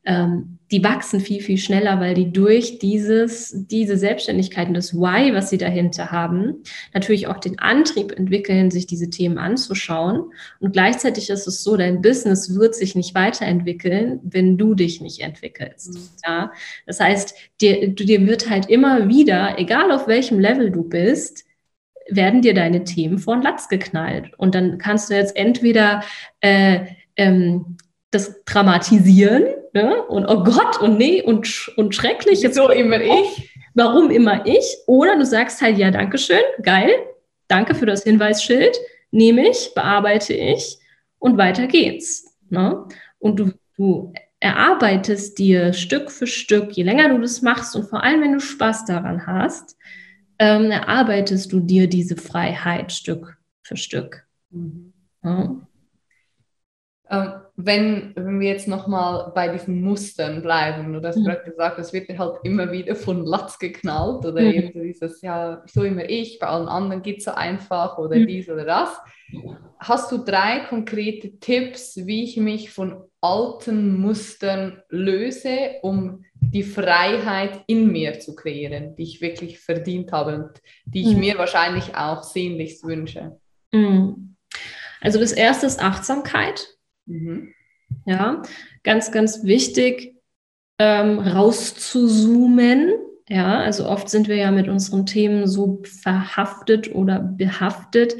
ähm, 0.05 0.57
die 0.71 0.83
wachsen 0.83 1.19
viel, 1.19 1.41
viel 1.41 1.59
schneller, 1.59 1.99
weil 1.99 2.15
die 2.15 2.31
durch 2.31 2.79
dieses, 2.79 3.53
diese 3.67 3.95
Selbstständigkeit 3.95 4.67
und 4.67 4.73
das 4.73 4.95
Why, 4.95 5.35
was 5.35 5.51
sie 5.51 5.59
dahinter 5.59 6.11
haben, 6.11 6.63
natürlich 6.95 7.27
auch 7.27 7.37
den 7.37 7.59
Antrieb 7.59 8.11
entwickeln, 8.11 8.71
sich 8.71 8.87
diese 8.87 9.11
Themen 9.11 9.37
anzuschauen. 9.37 10.31
Und 10.59 10.73
gleichzeitig 10.73 11.29
ist 11.29 11.45
es 11.45 11.63
so, 11.63 11.77
dein 11.77 12.01
Business 12.01 12.55
wird 12.55 12.73
sich 12.73 12.95
nicht 12.95 13.13
weiterentwickeln, 13.13 14.19
wenn 14.23 14.57
du 14.57 14.73
dich 14.73 14.99
nicht 14.99 15.19
entwickelst. 15.19 15.93
Mhm. 15.93 16.09
Ja? 16.25 16.51
Das 16.87 16.99
heißt, 16.99 17.35
dir, 17.61 17.89
dir 17.89 18.25
wird 18.25 18.49
halt 18.49 18.67
immer 18.67 19.07
wieder, 19.09 19.59
egal 19.59 19.91
auf 19.91 20.07
welchem 20.07 20.39
Level 20.39 20.71
du 20.71 20.83
bist, 20.83 21.45
werden 22.11 22.41
dir 22.41 22.53
deine 22.53 22.83
Themen 22.83 23.17
vor 23.17 23.35
den 23.35 23.43
Latz 23.43 23.67
geknallt. 23.67 24.31
Und 24.37 24.55
dann 24.55 24.77
kannst 24.77 25.09
du 25.09 25.15
jetzt 25.15 25.35
entweder 25.35 26.03
äh, 26.41 26.85
ähm, 27.15 27.77
das 28.11 28.43
dramatisieren 28.45 29.45
ne? 29.73 30.03
und 30.03 30.25
oh 30.25 30.43
Gott 30.43 30.81
und 30.81 30.97
nee 30.97 31.21
und, 31.21 31.71
und 31.75 31.95
schrecklich. 31.95 32.47
So 32.51 32.69
immer 32.69 33.01
ich. 33.01 33.53
warum 33.73 34.09
immer 34.09 34.45
ich? 34.45 34.77
Oder 34.87 35.17
du 35.17 35.25
sagst 35.25 35.61
halt, 35.61 35.77
ja, 35.77 35.91
danke 35.91 36.17
schön, 36.17 36.41
geil, 36.63 36.91
danke 37.47 37.75
für 37.75 37.85
das 37.85 38.03
Hinweisschild, 38.03 38.77
nehme 39.11 39.47
ich, 39.49 39.73
bearbeite 39.75 40.33
ich 40.33 40.77
und 41.19 41.37
weiter 41.37 41.67
geht's. 41.67 42.37
Ne? 42.49 42.85
Und 43.19 43.39
du, 43.39 43.51
du 43.77 44.13
erarbeitest 44.39 45.37
dir 45.37 45.73
Stück 45.73 46.11
für 46.11 46.27
Stück, 46.27 46.71
je 46.71 46.83
länger 46.83 47.09
du 47.09 47.19
das 47.19 47.41
machst 47.41 47.75
und 47.75 47.89
vor 47.89 48.03
allem, 48.03 48.21
wenn 48.21 48.33
du 48.33 48.39
Spaß 48.39 48.85
daran 48.85 49.27
hast, 49.27 49.77
ähm, 50.39 50.71
erarbeitest 50.71 51.51
du 51.51 51.59
dir 51.59 51.87
diese 51.87 52.15
Freiheit 52.15 52.91
Stück 52.91 53.37
für 53.61 53.77
Stück. 53.77 54.25
Mhm. 54.49 54.93
Ja. 55.23 55.55
Ähm, 57.11 57.33
wenn, 57.55 58.13
wenn 58.15 58.39
wir 58.39 58.47
jetzt 58.47 58.67
nochmal 58.69 59.31
bei 59.35 59.49
diesen 59.49 59.81
Mustern 59.81 60.41
bleiben, 60.41 60.93
du 60.93 61.05
hast 61.05 61.17
mhm. 61.17 61.25
gerade 61.25 61.43
gesagt, 61.43 61.79
es 61.79 61.91
wird 61.91 62.17
halt 62.17 62.37
immer 62.43 62.71
wieder 62.71 62.95
von 62.95 63.25
Latz 63.25 63.59
geknallt 63.59 64.25
oder 64.25 64.41
mhm. 64.41 64.51
eben 64.51 64.83
dieses, 64.83 65.21
ja, 65.21 65.61
so 65.65 65.83
immer 65.83 66.07
ich, 66.07 66.39
bei 66.39 66.47
allen 66.47 66.69
anderen 66.69 67.01
geht 67.01 67.17
es 67.17 67.25
so 67.25 67.31
einfach 67.31 67.97
oder 67.97 68.15
mhm. 68.15 68.27
dies 68.27 68.49
oder 68.49 68.63
das. 68.63 68.97
Hast 69.77 70.11
du 70.11 70.19
drei 70.19 70.59
konkrete 70.69 71.37
Tipps, 71.39 71.97
wie 71.97 72.23
ich 72.23 72.37
mich 72.37 72.71
von 72.71 73.03
alten 73.21 73.99
Mustern 73.99 74.81
löse, 74.89 75.75
um 75.81 76.23
die 76.51 76.63
Freiheit 76.63 77.63
in 77.67 77.91
mir 77.91 78.19
zu 78.19 78.35
kreieren, 78.35 78.95
die 78.95 79.03
ich 79.03 79.21
wirklich 79.21 79.59
verdient 79.59 80.11
habe 80.11 80.35
und 80.35 80.61
die 80.85 81.01
ich 81.01 81.13
mhm. 81.13 81.19
mir 81.19 81.37
wahrscheinlich 81.37 81.95
auch 81.95 82.23
sehnlichst 82.23 82.83
wünsche? 82.83 83.39
Mhm. 83.71 84.35
Also 85.01 85.19
das 85.19 85.31
erste 85.31 85.67
ist 85.67 85.81
Achtsamkeit. 85.81 86.67
Mhm. 87.05 87.53
Ja, 88.05 88.41
ganz, 88.83 89.11
ganz 89.11 89.43
wichtig, 89.43 90.15
ähm, 90.79 91.19
rauszuzoomen. 91.19 92.93
Ja, 93.27 93.59
also 93.59 93.87
oft 93.87 94.09
sind 94.09 94.27
wir 94.27 94.37
ja 94.37 94.49
mit 94.49 94.67
unseren 94.67 95.05
Themen 95.05 95.47
so 95.47 95.83
verhaftet 95.83 96.93
oder 96.95 97.19
behaftet, 97.19 98.15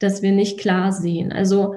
dass 0.00 0.20
wir 0.20 0.32
nicht 0.32 0.60
klar 0.60 0.92
sehen. 0.92 1.32
Also 1.32 1.76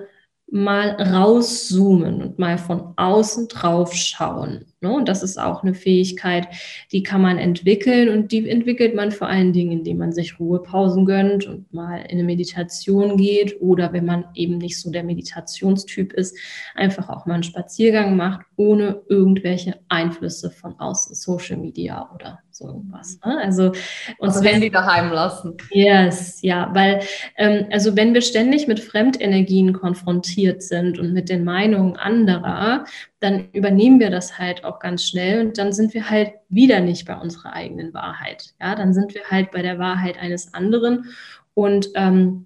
mal 0.53 0.89
rauszoomen 1.01 2.21
und 2.21 2.37
mal 2.37 2.59
von 2.59 2.93
außen 2.95 3.47
drauf 3.47 3.91
schauen. 3.95 4.65
Ne? 4.81 4.93
Und 4.93 5.09
das 5.09 5.23
ist 5.23 5.39
auch 5.39 5.63
eine 5.63 5.73
Fähigkeit, 5.73 6.47
die 6.91 7.01
kann 7.01 7.23
man 7.23 7.39
entwickeln 7.39 8.09
und 8.09 8.31
die 8.31 8.47
entwickelt 8.47 8.93
man 8.93 9.11
vor 9.11 9.27
allen 9.27 9.51
Dingen, 9.51 9.71
indem 9.71 9.97
man 9.97 10.11
sich 10.11 10.39
Ruhepausen 10.39 11.07
gönnt 11.07 11.47
und 11.47 11.73
mal 11.73 12.01
in 12.01 12.19
eine 12.19 12.23
Meditation 12.23 13.17
geht 13.17 13.59
oder 13.61 13.93
wenn 13.93 14.05
man 14.05 14.25
eben 14.35 14.59
nicht 14.59 14.79
so 14.79 14.91
der 14.91 15.03
Meditationstyp 15.03 16.13
ist, 16.13 16.37
einfach 16.75 17.09
auch 17.09 17.25
mal 17.25 17.33
einen 17.33 17.43
Spaziergang 17.43 18.15
macht, 18.15 18.45
ohne 18.55 19.01
irgendwelche 19.09 19.79
Einflüsse 19.87 20.51
von 20.51 20.79
außen, 20.79 21.15
Social 21.15 21.57
Media 21.57 22.11
oder 22.13 22.43
so 22.55 22.67
irgendwas. 22.67 23.19
Ne? 23.25 23.37
Also 23.39 23.71
uns 24.17 24.37
also 24.37 24.47
Handy 24.47 24.69
daheim 24.69 25.11
lassen. 25.11 25.57
Yes, 25.71 26.41
ja, 26.41 26.69
weil 26.73 27.01
ähm, 27.37 27.65
also 27.71 27.95
wenn 27.95 28.13
wir 28.13 28.21
ständig 28.21 28.67
mit 28.67 28.79
Fremdenergien 28.79 29.73
konfrontiert 29.73 30.61
sind 30.63 30.99
und 30.99 31.13
mit 31.13 31.29
den 31.29 31.43
Meinungen 31.43 31.95
anderer, 31.97 32.85
dann 33.19 33.49
übernehmen 33.53 33.99
wir 33.99 34.09
das 34.09 34.37
halt 34.37 34.63
auch 34.63 34.79
ganz 34.79 35.05
schnell 35.05 35.45
und 35.45 35.57
dann 35.57 35.73
sind 35.73 35.93
wir 35.93 36.09
halt 36.09 36.33
wieder 36.49 36.79
nicht 36.79 37.05
bei 37.05 37.15
unserer 37.15 37.53
eigenen 37.53 37.93
Wahrheit. 37.93 38.53
Ja, 38.61 38.75
dann 38.75 38.93
sind 38.93 39.13
wir 39.13 39.23
halt 39.29 39.51
bei 39.51 39.61
der 39.61 39.79
Wahrheit 39.79 40.17
eines 40.19 40.53
anderen 40.53 41.05
und 41.53 41.89
ähm, 41.95 42.45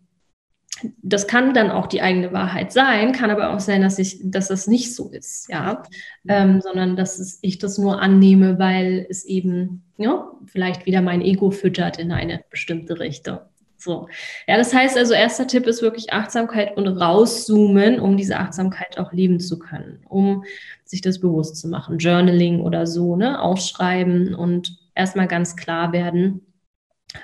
das 1.01 1.27
kann 1.27 1.53
dann 1.53 1.71
auch 1.71 1.87
die 1.87 2.01
eigene 2.01 2.33
Wahrheit 2.33 2.71
sein, 2.71 3.11
kann 3.11 3.29
aber 3.31 3.53
auch 3.53 3.59
sein, 3.59 3.81
dass 3.81 3.99
ich, 3.99 4.19
dass 4.23 4.47
das 4.47 4.67
nicht 4.67 4.95
so 4.95 5.09
ist, 5.09 5.49
ja, 5.49 5.83
ähm, 6.27 6.61
sondern 6.61 6.95
dass 6.95 7.19
es, 7.19 7.39
ich 7.41 7.57
das 7.57 7.77
nur 7.77 8.01
annehme, 8.01 8.59
weil 8.59 9.05
es 9.09 9.25
eben 9.25 9.83
ja, 9.97 10.31
vielleicht 10.45 10.85
wieder 10.85 11.01
mein 11.01 11.21
Ego 11.21 11.51
füttert 11.51 11.99
in 11.99 12.11
eine 12.11 12.43
bestimmte 12.49 12.99
Richtung. 12.99 13.39
So. 13.77 14.07
Ja, 14.47 14.57
das 14.57 14.73
heißt 14.73 14.97
also, 14.97 15.13
erster 15.13 15.45
Tipp 15.45 15.67
ist 15.67 15.81
wirklich 15.81 16.11
Achtsamkeit 16.11 16.77
und 16.77 16.87
rauszoomen, 16.87 17.99
um 17.99 18.17
diese 18.17 18.37
Achtsamkeit 18.37 18.97
auch 18.97 19.13
leben 19.13 19.39
zu 19.39 19.59
können, 19.59 19.99
um 20.09 20.43
sich 20.83 21.01
das 21.01 21.19
bewusst 21.19 21.57
zu 21.57 21.67
machen. 21.67 21.99
Journaling 21.99 22.61
oder 22.61 22.87
so, 22.87 23.15
ne? 23.15 23.39
Aufschreiben 23.39 24.33
und 24.33 24.79
erstmal 24.95 25.27
ganz 25.27 25.55
klar 25.55 25.91
werden, 25.93 26.41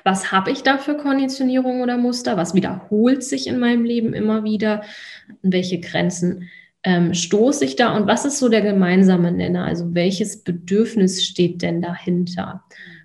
was 0.03 0.31
habe 0.31 0.51
ich 0.51 0.63
da 0.63 0.77
für 0.77 0.95
Konditionierung 0.95 1.81
oder 1.81 1.97
Muster? 1.97 2.37
Was 2.37 2.53
wiederholt 2.53 3.23
sich 3.23 3.47
in 3.47 3.59
meinem 3.59 3.85
Leben 3.85 4.13
immer 4.13 4.43
wieder? 4.43 4.83
An 5.29 5.51
welche 5.51 5.79
Grenzen 5.79 6.49
ähm, 6.83 7.13
stoße 7.13 7.65
ich 7.65 7.75
da? 7.75 7.95
Und 7.95 8.07
was 8.07 8.25
ist 8.25 8.39
so 8.39 8.49
der 8.49 8.61
gemeinsame 8.61 9.31
Nenner? 9.31 9.65
Also 9.65 9.93
welches 9.93 10.43
Bedürfnis 10.43 11.23
steht 11.23 11.61
denn 11.61 11.81
dahinter? 11.81 12.63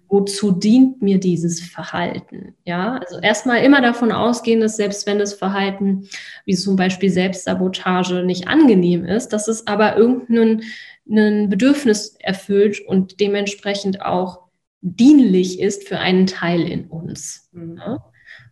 wozu 0.08 0.52
dient 0.52 1.02
mir 1.02 1.18
dieses 1.18 1.60
Verhalten? 1.60 2.54
Ja, 2.64 2.96
also 2.96 3.20
erstmal 3.20 3.62
immer 3.62 3.80
davon 3.82 4.10
ausgehen, 4.10 4.60
dass 4.60 4.76
selbst 4.76 5.06
wenn 5.06 5.18
das 5.18 5.34
Verhalten, 5.34 6.08
wie 6.44 6.54
zum 6.54 6.76
Beispiel 6.76 7.10
Selbstsabotage, 7.10 8.24
nicht 8.24 8.48
angenehm 8.48 9.04
ist, 9.04 9.28
dass 9.28 9.48
es 9.48 9.66
aber 9.66 9.96
irgendein 9.96 10.62
ein 11.10 11.48
Bedürfnis 11.48 12.16
erfüllt 12.20 12.80
und 12.86 13.20
dementsprechend 13.20 14.02
auch 14.02 14.47
dienlich 14.80 15.60
ist 15.60 15.88
für 15.88 15.98
einen 15.98 16.26
Teil 16.26 16.62
in 16.62 16.86
uns. 16.86 17.50
Ja? 17.52 18.04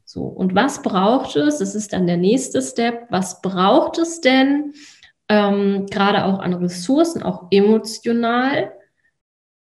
So, 0.05 0.23
und 0.23 0.55
was 0.55 0.83
braucht 0.83 1.37
es? 1.37 1.59
Das 1.59 1.75
ist 1.75 1.93
dann 1.93 2.07
der 2.07 2.17
nächste 2.17 2.63
Step. 2.63 3.07
Was 3.11 3.43
braucht 3.43 3.99
es 3.99 4.21
denn, 4.21 4.73
ähm, 5.29 5.87
gerade 5.87 6.25
auch 6.25 6.39
an 6.39 6.55
Ressourcen, 6.55 7.23
auch 7.23 7.49
emotional, 7.51 8.73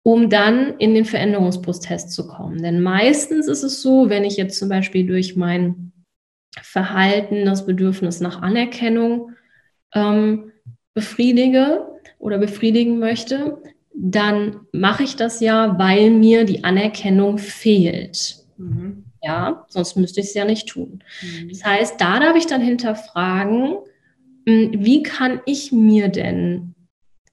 um 0.04 0.30
dann 0.30 0.78
in 0.78 0.94
den 0.94 1.06
Veränderungsprozess 1.06 2.10
zu 2.10 2.28
kommen. 2.28 2.62
Denn 2.62 2.82
meistens 2.82 3.48
ist 3.48 3.64
es 3.64 3.82
so, 3.82 4.10
wenn 4.10 4.24
ich 4.24 4.38
jetzt 4.38 4.58
zum 4.58 4.70
Beispiel 4.70 5.06
durch 5.06 5.36
mein 5.36 5.92
Verhalten 6.62 7.46
das 7.46 7.66
Bedürfnis 7.66 8.22
nach 8.22 8.42
Anerkennung 8.42 9.32
ähm, 9.94 10.52
befriedige 10.94 11.88
oder 12.18 12.38
befriedigen 12.38 13.00
möchte, 13.00 13.62
dann 14.02 14.62
mache 14.72 15.04
ich 15.04 15.18
das 15.18 15.42
ja, 15.42 15.78
weil 15.78 16.10
mir 16.10 16.46
die 16.46 16.64
Anerkennung 16.64 17.38
fehlt. 17.38 18.38
Mhm. 18.58 19.04
Ja, 19.22 19.66
sonst 19.68 19.98
müsste 19.98 20.22
ich 20.22 20.28
es 20.28 20.34
ja 20.34 20.46
nicht 20.46 20.70
tun. 20.70 21.04
Mhm. 21.22 21.50
Das 21.50 21.66
heißt, 21.66 22.00
da 22.00 22.20
darf 22.22 22.38
ich 22.38 22.48
dann 22.48 22.62
hinterfragen, 22.62 23.76
hm, 24.48 24.72
wie 24.74 25.04
kann 25.04 25.42
ich 25.46 25.74
mir 25.74 26.08
denn 26.08 26.76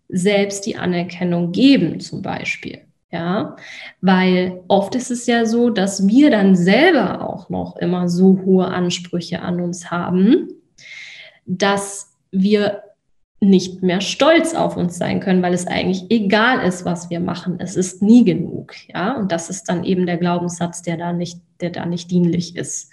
selbst 0.09 0.67
die 0.67 0.77
Anerkennung 0.77 1.53
geben, 1.53 2.01
zum 2.01 2.23
Beispiel. 2.23 2.81
Ja, 3.13 3.55
weil 4.01 4.65
oft 4.67 4.97
ist 4.97 5.13
es 5.13 5.27
ja 5.27 5.47
so, 5.47 5.71
dass 5.71 6.09
wir 6.09 6.31
dann 6.31 6.57
selber 6.57 7.29
auch 7.29 7.49
noch 7.49 7.77
immer 7.77 8.09
so 8.09 8.41
hohe 8.45 8.67
Ansprüche 8.67 9.41
an 9.41 9.61
uns 9.61 9.93
haben, 9.93 10.49
dass 11.47 12.17
wir 12.33 12.83
nicht 13.41 13.83
mehr 13.83 14.01
stolz 14.01 14.55
auf 14.55 14.77
uns 14.77 14.97
sein 14.97 15.21
können, 15.21 15.43
weil 15.43 15.53
es 15.53 15.67
eigentlich 15.67 16.05
egal 16.09 16.67
ist, 16.67 16.85
was 16.87 17.11
wir 17.11 17.21
machen. 17.21 17.57
Es 17.59 17.77
ist 17.77 18.03
nie 18.03 18.25
genug, 18.25 18.75
ja. 18.89 19.13
Und 19.13 19.31
das 19.31 19.51
ist 19.51 19.65
dann 19.65 19.85
eben 19.85 20.07
der 20.07 20.17
Glaubenssatz, 20.17 20.83
der 20.83 20.97
da 20.97 21.13
nicht, 21.13 21.41
der 21.61 21.71
da 21.71 21.85
nicht 21.85 22.11
dienlich 22.11 22.57
ist. 22.57 22.91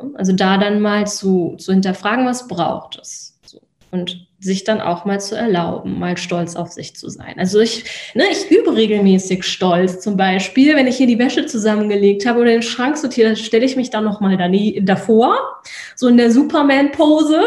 Mhm. 0.00 0.16
Also 0.16 0.32
da 0.32 0.58
dann 0.58 0.80
mal 0.80 1.06
zu, 1.08 1.56
zu 1.58 1.72
hinterfragen, 1.72 2.24
was 2.24 2.46
braucht 2.46 2.98
es? 3.00 3.36
So. 3.44 3.60
Und 3.90 4.28
sich 4.38 4.62
dann 4.62 4.80
auch 4.80 5.06
mal 5.06 5.20
zu 5.20 5.36
erlauben, 5.36 5.98
mal 5.98 6.16
stolz 6.18 6.54
auf 6.54 6.70
sich 6.70 6.94
zu 6.94 7.08
sein. 7.08 7.34
Also 7.38 7.58
ich, 7.58 7.84
ne, 8.14 8.24
ich 8.30 8.50
übe 8.50 8.76
regelmäßig 8.76 9.42
stolz. 9.42 10.00
Zum 10.00 10.16
Beispiel, 10.16 10.76
wenn 10.76 10.86
ich 10.86 10.98
hier 10.98 11.06
die 11.08 11.18
Wäsche 11.18 11.46
zusammengelegt 11.46 12.26
habe 12.26 12.40
oder 12.40 12.50
den 12.50 12.62
Schrank 12.62 12.96
sortiert, 12.96 13.38
stelle 13.38 13.64
ich 13.64 13.74
mich 13.74 13.90
dann 13.90 14.04
noch 14.04 14.20
mal 14.20 14.36
davor, 14.82 15.36
so 15.96 16.06
in 16.06 16.16
der 16.16 16.30
Superman-Pose 16.30 17.42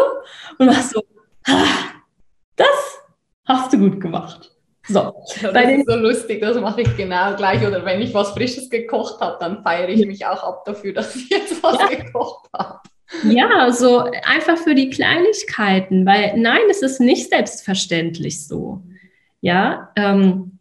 und 0.58 0.66
mach 0.66 0.82
so, 0.82 1.04
ah, 1.46 1.87
du 3.78 3.90
gut 3.90 4.02
gemacht. 4.02 4.52
So, 4.90 5.14
das 5.42 5.70
ist 5.70 5.90
so 5.90 5.96
lustig, 5.98 6.42
das 6.42 6.60
mache 6.60 6.82
ich 6.82 6.96
genau 6.96 7.36
gleich. 7.36 7.66
Oder 7.66 7.84
wenn 7.84 8.02
ich 8.02 8.14
was 8.14 8.32
Frisches 8.32 8.70
gekocht 8.70 9.20
habe, 9.20 9.38
dann 9.40 9.62
feiere 9.64 9.90
ich 9.90 10.06
mich 10.06 10.26
auch 10.26 10.44
ab 10.44 10.64
dafür, 10.66 10.94
dass 10.96 11.16
ich 11.16 11.30
jetzt 11.30 11.62
was 11.62 11.78
ja. 11.78 11.88
gekocht 11.88 12.48
habe. 12.58 12.80
Ja, 13.24 13.72
so 13.72 14.00
einfach 14.24 14.58
für 14.58 14.76
die 14.76 14.90
Kleinigkeiten, 14.90 16.06
weil 16.06 16.38
nein, 16.38 16.62
es 16.70 16.82
ist 16.82 17.00
nicht 17.00 17.30
selbstverständlich 17.30 18.46
so. 18.46 18.82
Ja, 19.40 19.92
ähm, 19.96 20.60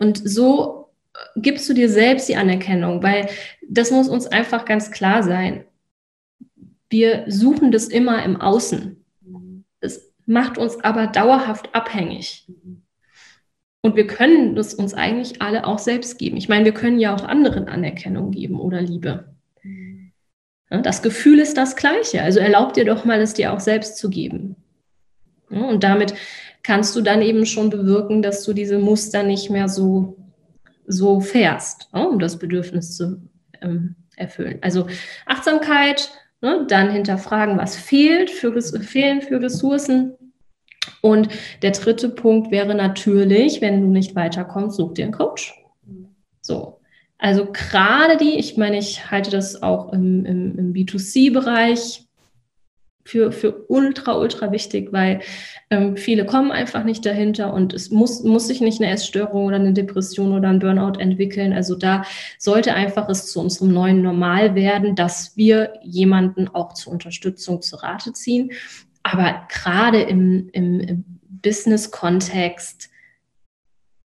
und 0.00 0.28
so 0.28 0.90
gibst 1.36 1.68
du 1.68 1.74
dir 1.74 1.88
selbst 1.88 2.28
die 2.28 2.36
Anerkennung, 2.36 3.02
weil 3.02 3.28
das 3.68 3.90
muss 3.90 4.08
uns 4.08 4.26
einfach 4.26 4.64
ganz 4.64 4.90
klar 4.90 5.22
sein. 5.22 5.64
Wir 6.88 7.24
suchen 7.28 7.72
das 7.72 7.88
immer 7.88 8.24
im 8.24 8.40
Außen. 8.40 9.04
Macht 10.26 10.58
uns 10.58 10.82
aber 10.82 11.06
dauerhaft 11.06 11.74
abhängig. 11.74 12.50
Und 13.80 13.96
wir 13.96 14.06
können 14.06 14.56
es 14.56 14.74
uns 14.74 14.94
eigentlich 14.94 15.40
alle 15.40 15.66
auch 15.66 15.78
selbst 15.78 16.18
geben. 16.18 16.36
Ich 16.36 16.48
meine, 16.48 16.64
wir 16.64 16.74
können 16.74 16.98
ja 16.98 17.14
auch 17.14 17.24
anderen 17.24 17.68
Anerkennung 17.68 18.32
geben 18.32 18.60
oder 18.60 18.80
Liebe. 18.80 19.32
Das 20.68 21.02
Gefühl 21.02 21.38
ist 21.38 21.56
das 21.56 21.76
gleiche. 21.76 22.22
Also 22.22 22.40
erlaub 22.40 22.72
dir 22.72 22.84
doch 22.84 23.04
mal, 23.04 23.20
es 23.20 23.34
dir 23.34 23.52
auch 23.52 23.60
selbst 23.60 23.98
zu 23.98 24.10
geben. 24.10 24.56
Und 25.48 25.84
damit 25.84 26.14
kannst 26.64 26.96
du 26.96 27.00
dann 27.00 27.22
eben 27.22 27.46
schon 27.46 27.70
bewirken, 27.70 28.22
dass 28.22 28.42
du 28.42 28.52
diese 28.52 28.78
Muster 28.78 29.22
nicht 29.22 29.50
mehr 29.50 29.68
so 29.68 30.16
so 30.86 31.20
fährst, 31.20 31.88
um 31.92 32.18
das 32.18 32.38
Bedürfnis 32.38 32.96
zu 32.96 33.20
ähm, 33.60 33.96
erfüllen. 34.16 34.58
Also 34.62 34.86
Achtsamkeit, 35.26 36.10
ne, 36.46 36.64
dann 36.68 36.90
hinterfragen, 36.90 37.58
was 37.58 37.76
fehlt 37.76 38.30
für, 38.30 38.60
fehlen 38.62 39.20
für 39.20 39.42
Ressourcen. 39.42 40.14
Und 41.02 41.28
der 41.62 41.72
dritte 41.72 42.08
Punkt 42.08 42.52
wäre 42.52 42.74
natürlich, 42.74 43.60
wenn 43.60 43.80
du 43.80 43.88
nicht 43.88 44.14
weiterkommst, 44.14 44.76
such 44.76 44.94
dir 44.94 45.04
einen 45.04 45.12
Coach. 45.12 45.54
So. 46.40 46.80
Also 47.18 47.46
gerade 47.46 48.16
die, 48.16 48.38
ich 48.38 48.56
meine, 48.56 48.78
ich 48.78 49.10
halte 49.10 49.30
das 49.30 49.62
auch 49.62 49.92
im, 49.92 50.24
im, 50.24 50.58
im 50.58 50.72
B2C-Bereich 50.72 52.05
für, 53.06 53.30
für 53.30 53.64
ultra, 53.70 54.18
ultra 54.18 54.50
wichtig, 54.50 54.92
weil 54.92 55.20
ähm, 55.70 55.96
viele 55.96 56.26
kommen 56.26 56.50
einfach 56.50 56.82
nicht 56.82 57.06
dahinter 57.06 57.54
und 57.54 57.72
es 57.72 57.90
muss, 57.90 58.24
muss 58.24 58.48
sich 58.48 58.60
nicht 58.60 58.82
eine 58.82 58.90
Essstörung 58.90 59.46
oder 59.46 59.56
eine 59.56 59.72
Depression 59.72 60.32
oder 60.32 60.48
ein 60.48 60.58
Burnout 60.58 60.98
entwickeln. 60.98 61.52
Also 61.52 61.76
da 61.76 62.04
sollte 62.38 62.74
einfach 62.74 63.08
es 63.08 63.30
zu 63.30 63.40
unserem 63.40 63.72
neuen 63.72 64.02
Normal 64.02 64.56
werden, 64.56 64.96
dass 64.96 65.36
wir 65.36 65.74
jemanden 65.82 66.48
auch 66.48 66.74
zur 66.74 66.92
Unterstützung 66.92 67.62
zu 67.62 67.76
Rate 67.76 68.12
ziehen. 68.12 68.50
Aber 69.04 69.46
gerade 69.48 70.02
im, 70.02 70.48
im, 70.52 70.80
im 70.80 71.04
Business-Kontext, 71.42 72.90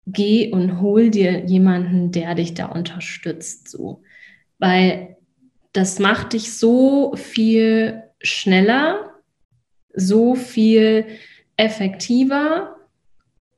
geh 0.07 0.53
und 0.53 0.81
hol 0.81 1.09
dir 1.09 1.47
jemanden, 1.47 2.13
der 2.13 2.35
dich 2.35 2.53
da 2.53 2.67
unterstützt, 2.67 3.71
so. 3.71 4.03
Weil 4.59 5.17
das 5.73 5.99
macht 6.01 6.35
dich 6.35 6.53
so 6.53 7.15
viel 7.17 8.03
schneller, 8.23 9.11
so 9.95 10.35
viel 10.35 11.07
effektiver 11.57 12.77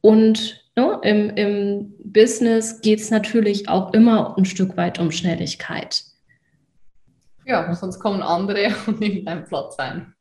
und 0.01 0.65
ne, 0.77 0.99
im, 1.03 1.31
im 1.31 1.95
Business 2.05 2.81
geht 2.81 3.01
es 3.01 3.11
natürlich 3.11 3.69
auch 3.69 3.93
immer 3.93 4.37
ein 4.37 4.45
Stück 4.45 4.77
weit 4.77 4.99
um 4.99 5.11
Schnelligkeit. 5.11 6.05
Ja, 7.45 7.73
sonst 7.75 7.99
kommen 7.99 8.23
andere 8.23 8.71
und 8.87 9.01
nehmen 9.01 9.25
deinen 9.25 9.45
Platz 9.45 9.79
ein. 9.79 10.15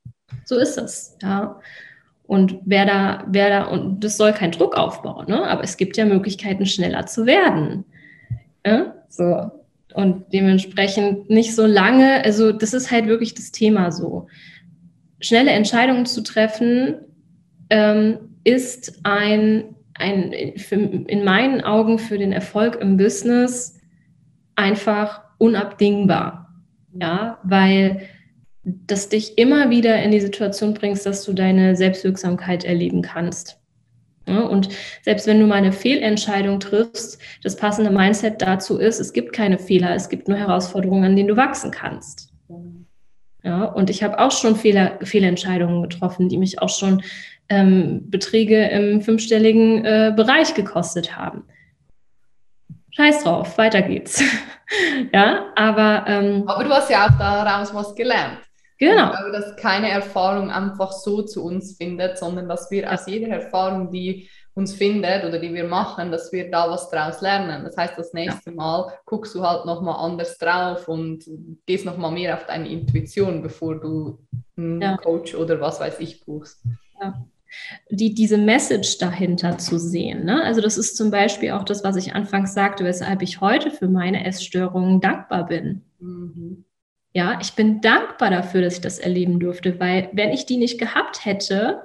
So 0.46 0.58
ist 0.58 0.78
es, 0.78 1.18
ja. 1.22 1.60
Und 2.24 2.60
wer 2.64 2.86
da, 2.86 3.26
wer 3.28 3.50
da, 3.50 3.64
und 3.66 4.02
das 4.02 4.16
soll 4.16 4.32
kein 4.32 4.52
Druck 4.52 4.78
aufbauen, 4.78 5.26
ne? 5.28 5.44
aber 5.44 5.64
es 5.64 5.76
gibt 5.76 5.98
ja 5.98 6.06
Möglichkeiten, 6.06 6.66
schneller 6.66 7.06
zu 7.06 7.26
werden. 7.26 7.84
Ja? 8.66 8.96
So. 9.10 9.52
Und 9.94 10.34
dementsprechend 10.34 11.30
nicht 11.30 11.56
so 11.56 11.66
lange, 11.66 12.24
also 12.24 12.52
das 12.52 12.74
ist 12.74 12.92
halt 12.92 13.08
wirklich 13.08 13.34
das 13.34 13.52
Thema 13.52 13.92
so. 13.92 14.28
Schnelle 15.20 15.52
Entscheidungen 15.52 16.06
zu 16.06 16.22
treffen 16.22 16.96
ähm, 17.70 18.18
ist 18.44 19.00
ein, 19.04 19.76
ein 19.94 20.54
für, 20.58 20.76
in 20.76 21.24
meinen 21.24 21.62
Augen 21.62 22.00
für 22.00 22.18
den 22.18 22.32
Erfolg 22.32 22.80
im 22.82 22.98
Business 22.98 23.80
einfach 24.56 25.22
unabdingbar. 25.38 26.50
Ja, 26.94 27.40
weil 27.44 28.02
das 28.64 29.10
dich 29.10 29.38
immer 29.38 29.70
wieder 29.70 30.02
in 30.04 30.12
die 30.12 30.20
Situation 30.20 30.74
bringst, 30.74 31.06
dass 31.06 31.24
du 31.24 31.34
deine 31.34 31.76
Selbstwirksamkeit 31.76 32.64
erleben 32.64 33.02
kannst. 33.02 33.61
Ja, 34.28 34.42
und 34.42 34.70
selbst 35.02 35.26
wenn 35.26 35.40
du 35.40 35.48
mal 35.48 35.56
eine 35.56 35.72
Fehlentscheidung 35.72 36.60
triffst, 36.60 37.20
das 37.44 37.56
passende 37.56 37.90
Mindset 37.90 38.42
dazu 38.42 38.78
ist, 38.78 39.00
es 39.00 39.14
gibt 39.14 39.34
keine 39.34 39.58
Fehler, 39.58 39.96
es 39.96 40.10
gibt 40.10 40.28
nur 40.28 40.38
Herausforderungen, 40.38 41.04
an 41.04 41.16
denen 41.16 41.28
du 41.28 41.38
wachsen 41.38 41.72
kannst. 41.72 42.32
Ja, 43.44 43.66
und 43.66 43.90
ich 43.90 44.04
habe 44.04 44.20
auch 44.20 44.32
schon 44.32 44.56
Fehler, 44.56 45.00
Fehlentscheidungen 45.02 45.82
getroffen, 45.82 46.30
die 46.30 46.38
mich 46.38 46.62
auch 46.62 46.70
schon 46.70 47.02
ähm, 47.50 48.10
Beträge 48.10 48.68
im 48.68 49.02
fünfstelligen 49.02 49.84
äh, 49.84 50.14
Bereich 50.16 50.54
gekostet 50.54 51.18
haben. 51.18 51.44
Scheiß 52.92 53.24
drauf, 53.24 53.58
weiter 53.58 53.82
geht's. 53.82 54.22
ja, 55.14 55.46
aber. 55.56 56.06
Ähm, 56.08 56.44
aber 56.46 56.64
du 56.64 56.70
hast 56.70 56.90
ja 56.92 57.08
auch 57.08 57.18
daraus 57.18 57.74
was 57.74 57.96
gelernt. 57.96 58.38
Genau. 58.82 59.12
Ich 59.12 59.20
glaube, 59.20 59.32
dass 59.32 59.56
keine 59.58 59.92
Erfahrung 59.92 60.50
einfach 60.50 60.92
so 60.92 61.22
zu 61.22 61.46
uns 61.46 61.78
findet, 61.78 62.18
sondern 62.18 62.50
dass 62.50 62.72
wir 62.72 62.92
aus 62.92 63.06
jeder 63.06 63.28
Erfahrung, 63.28 63.92
die 63.92 64.28
uns 64.56 64.74
findet 64.74 65.24
oder 65.24 65.38
die 65.38 65.54
wir 65.54 65.66
machen, 65.66 66.12
dass 66.12 66.32
wir 66.32 66.50
da 66.50 66.68
was 66.68 66.90
draus 66.90 67.22
lernen. 67.22 67.64
Das 67.64 67.78
heißt, 67.78 67.94
das 67.96 68.12
nächste 68.14 68.50
ja. 68.50 68.56
Mal 68.56 68.92
guckst 69.06 69.36
du 69.36 69.44
halt 69.44 69.68
nochmal 69.68 70.04
anders 70.04 70.40
drauf 70.40 70.88
und 70.88 71.24
gehst 71.68 71.86
nochmal 71.86 72.12
mehr 72.12 72.34
auf 72.34 72.48
deine 72.48 72.70
Intuition, 72.70 73.44
bevor 73.44 73.80
du 73.80 74.18
einen 74.58 74.82
ja. 74.82 74.98
Coach 74.98 75.36
oder 75.36 75.62
was 75.62 75.80
weiß 75.80 76.00
ich 76.00 76.26
buchst. 76.26 76.64
Ja. 77.00 77.24
Die, 77.92 78.16
diese 78.16 78.40
Message 78.40 78.98
dahinter 78.98 79.60
zu 79.60 79.78
sehen. 79.78 80.26
Ne? 80.26 80.42
Also 80.44 80.60
das 80.60 80.80
ist 80.80 80.98
zum 80.98 81.12
Beispiel 81.12 81.52
auch 81.52 81.64
das, 81.64 81.84
was 81.84 81.98
ich 81.98 82.16
anfangs 82.16 82.56
sagte, 82.56 82.84
weshalb 82.84 83.22
ich 83.22 83.42
heute 83.42 83.70
für 83.70 83.88
meine 83.88 84.26
Essstörungen 84.26 85.02
dankbar 85.02 85.46
bin. 85.46 85.84
Ja, 87.14 87.40
ich 87.42 87.54
bin 87.54 87.82
dankbar 87.82 88.30
dafür, 88.30 88.62
dass 88.62 88.76
ich 88.76 88.82
das 88.82 89.00
erleben 89.00 89.40
durfte, 89.40 89.80
weil 89.80 90.10
wenn 90.14 90.30
ich 90.30 90.46
die 90.46 90.58
nicht 90.58 90.80
gehabt 90.80 91.26
hätte, 91.26 91.82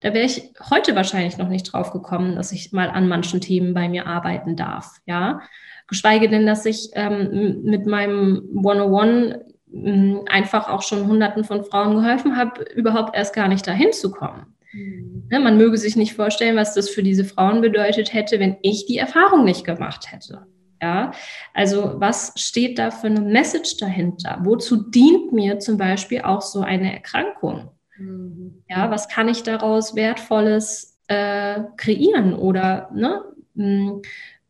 da 0.00 0.14
wäre 0.14 0.24
ich 0.24 0.52
heute 0.70 0.94
wahrscheinlich 0.94 1.38
noch 1.38 1.48
nicht 1.48 1.72
drauf 1.72 1.90
gekommen, 1.90 2.36
dass 2.36 2.52
ich 2.52 2.72
mal 2.72 2.88
an 2.88 3.08
manchen 3.08 3.40
Themen 3.40 3.74
bei 3.74 3.88
mir 3.88 4.06
arbeiten 4.06 4.54
darf. 4.54 4.98
Ja, 5.06 5.40
geschweige 5.88 6.28
denn, 6.28 6.46
dass 6.46 6.64
ich 6.64 6.90
ähm, 6.92 7.62
mit 7.64 7.86
meinem 7.86 8.50
101 8.56 9.38
ähm, 9.72 10.20
einfach 10.28 10.68
auch 10.68 10.82
schon 10.82 11.08
Hunderten 11.08 11.42
von 11.42 11.64
Frauen 11.64 11.96
geholfen 11.96 12.36
habe, 12.36 12.62
überhaupt 12.74 13.16
erst 13.16 13.34
gar 13.34 13.48
nicht 13.48 13.66
dahin 13.66 13.92
zu 13.92 14.12
kommen. 14.12 14.54
Mhm. 14.72 15.26
Ne, 15.30 15.40
man 15.40 15.58
möge 15.58 15.76
sich 15.76 15.96
nicht 15.96 16.14
vorstellen, 16.14 16.56
was 16.56 16.74
das 16.74 16.88
für 16.88 17.02
diese 17.02 17.24
Frauen 17.24 17.60
bedeutet 17.60 18.14
hätte, 18.14 18.38
wenn 18.38 18.56
ich 18.62 18.86
die 18.86 18.98
Erfahrung 18.98 19.44
nicht 19.44 19.64
gemacht 19.64 20.12
hätte. 20.12 20.46
Ja, 20.80 21.12
also 21.54 21.94
was 21.96 22.32
steht 22.36 22.78
da 22.78 22.90
für 22.90 23.08
eine 23.08 23.20
Message 23.20 23.78
dahinter? 23.78 24.38
Wozu 24.42 24.90
dient 24.90 25.32
mir 25.32 25.58
zum 25.58 25.76
Beispiel 25.76 26.22
auch 26.22 26.40
so 26.42 26.60
eine 26.60 26.92
Erkrankung? 26.92 27.70
Mhm. 27.98 28.62
Ja, 28.68 28.90
was 28.90 29.08
kann 29.08 29.28
ich 29.28 29.42
daraus 29.42 29.96
Wertvolles 29.96 30.98
äh, 31.08 31.62
kreieren 31.76 32.34
oder 32.34 32.90
ne, 32.94 33.24
hm, 33.56 34.02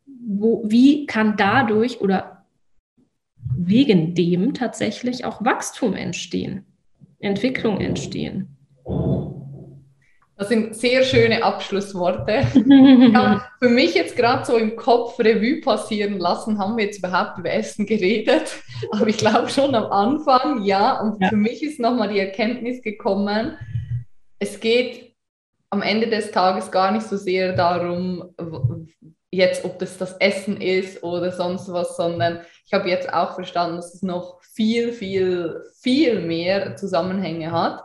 wo, 0.04 0.62
wie 0.66 1.06
kann 1.06 1.36
dadurch 1.36 2.00
oder 2.00 2.44
wegen 3.56 4.14
dem 4.14 4.54
tatsächlich 4.54 5.24
auch 5.24 5.42
Wachstum 5.44 5.94
entstehen, 5.94 6.66
Entwicklung 7.20 7.80
entstehen? 7.80 8.57
Das 10.38 10.48
sind 10.50 10.76
sehr 10.76 11.02
schöne 11.02 11.42
Abschlussworte. 11.42 12.46
ja, 13.12 13.44
für 13.58 13.68
mich 13.68 13.94
jetzt 13.94 14.16
gerade 14.16 14.44
so 14.44 14.56
im 14.56 14.76
Kopf 14.76 15.18
Revue 15.18 15.60
passieren 15.60 16.20
lassen, 16.20 16.60
haben 16.60 16.76
wir 16.76 16.84
jetzt 16.84 16.98
überhaupt 16.98 17.38
über 17.38 17.50
Essen 17.50 17.86
geredet. 17.86 18.54
Aber 18.92 19.08
ich 19.08 19.18
glaube 19.18 19.48
schon 19.48 19.74
am 19.74 19.90
Anfang, 19.90 20.62
ja. 20.62 21.00
Und 21.00 21.20
ja. 21.20 21.30
für 21.30 21.36
mich 21.36 21.64
ist 21.64 21.80
nochmal 21.80 22.10
die 22.10 22.20
Erkenntnis 22.20 22.80
gekommen, 22.82 23.58
es 24.38 24.60
geht 24.60 25.16
am 25.70 25.82
Ende 25.82 26.06
des 26.08 26.30
Tages 26.30 26.70
gar 26.70 26.92
nicht 26.92 27.08
so 27.08 27.16
sehr 27.16 27.54
darum, 27.54 28.32
jetzt, 29.32 29.64
ob 29.64 29.80
das 29.80 29.98
das 29.98 30.12
Essen 30.20 30.60
ist 30.60 31.02
oder 31.02 31.32
sonst 31.32 31.70
was, 31.72 31.96
sondern 31.96 32.42
ich 32.64 32.72
habe 32.72 32.88
jetzt 32.88 33.12
auch 33.12 33.34
verstanden, 33.34 33.76
dass 33.76 33.92
es 33.92 34.02
noch 34.02 34.40
viel, 34.42 34.92
viel, 34.92 35.62
viel 35.82 36.20
mehr 36.20 36.76
Zusammenhänge 36.76 37.50
hat 37.50 37.82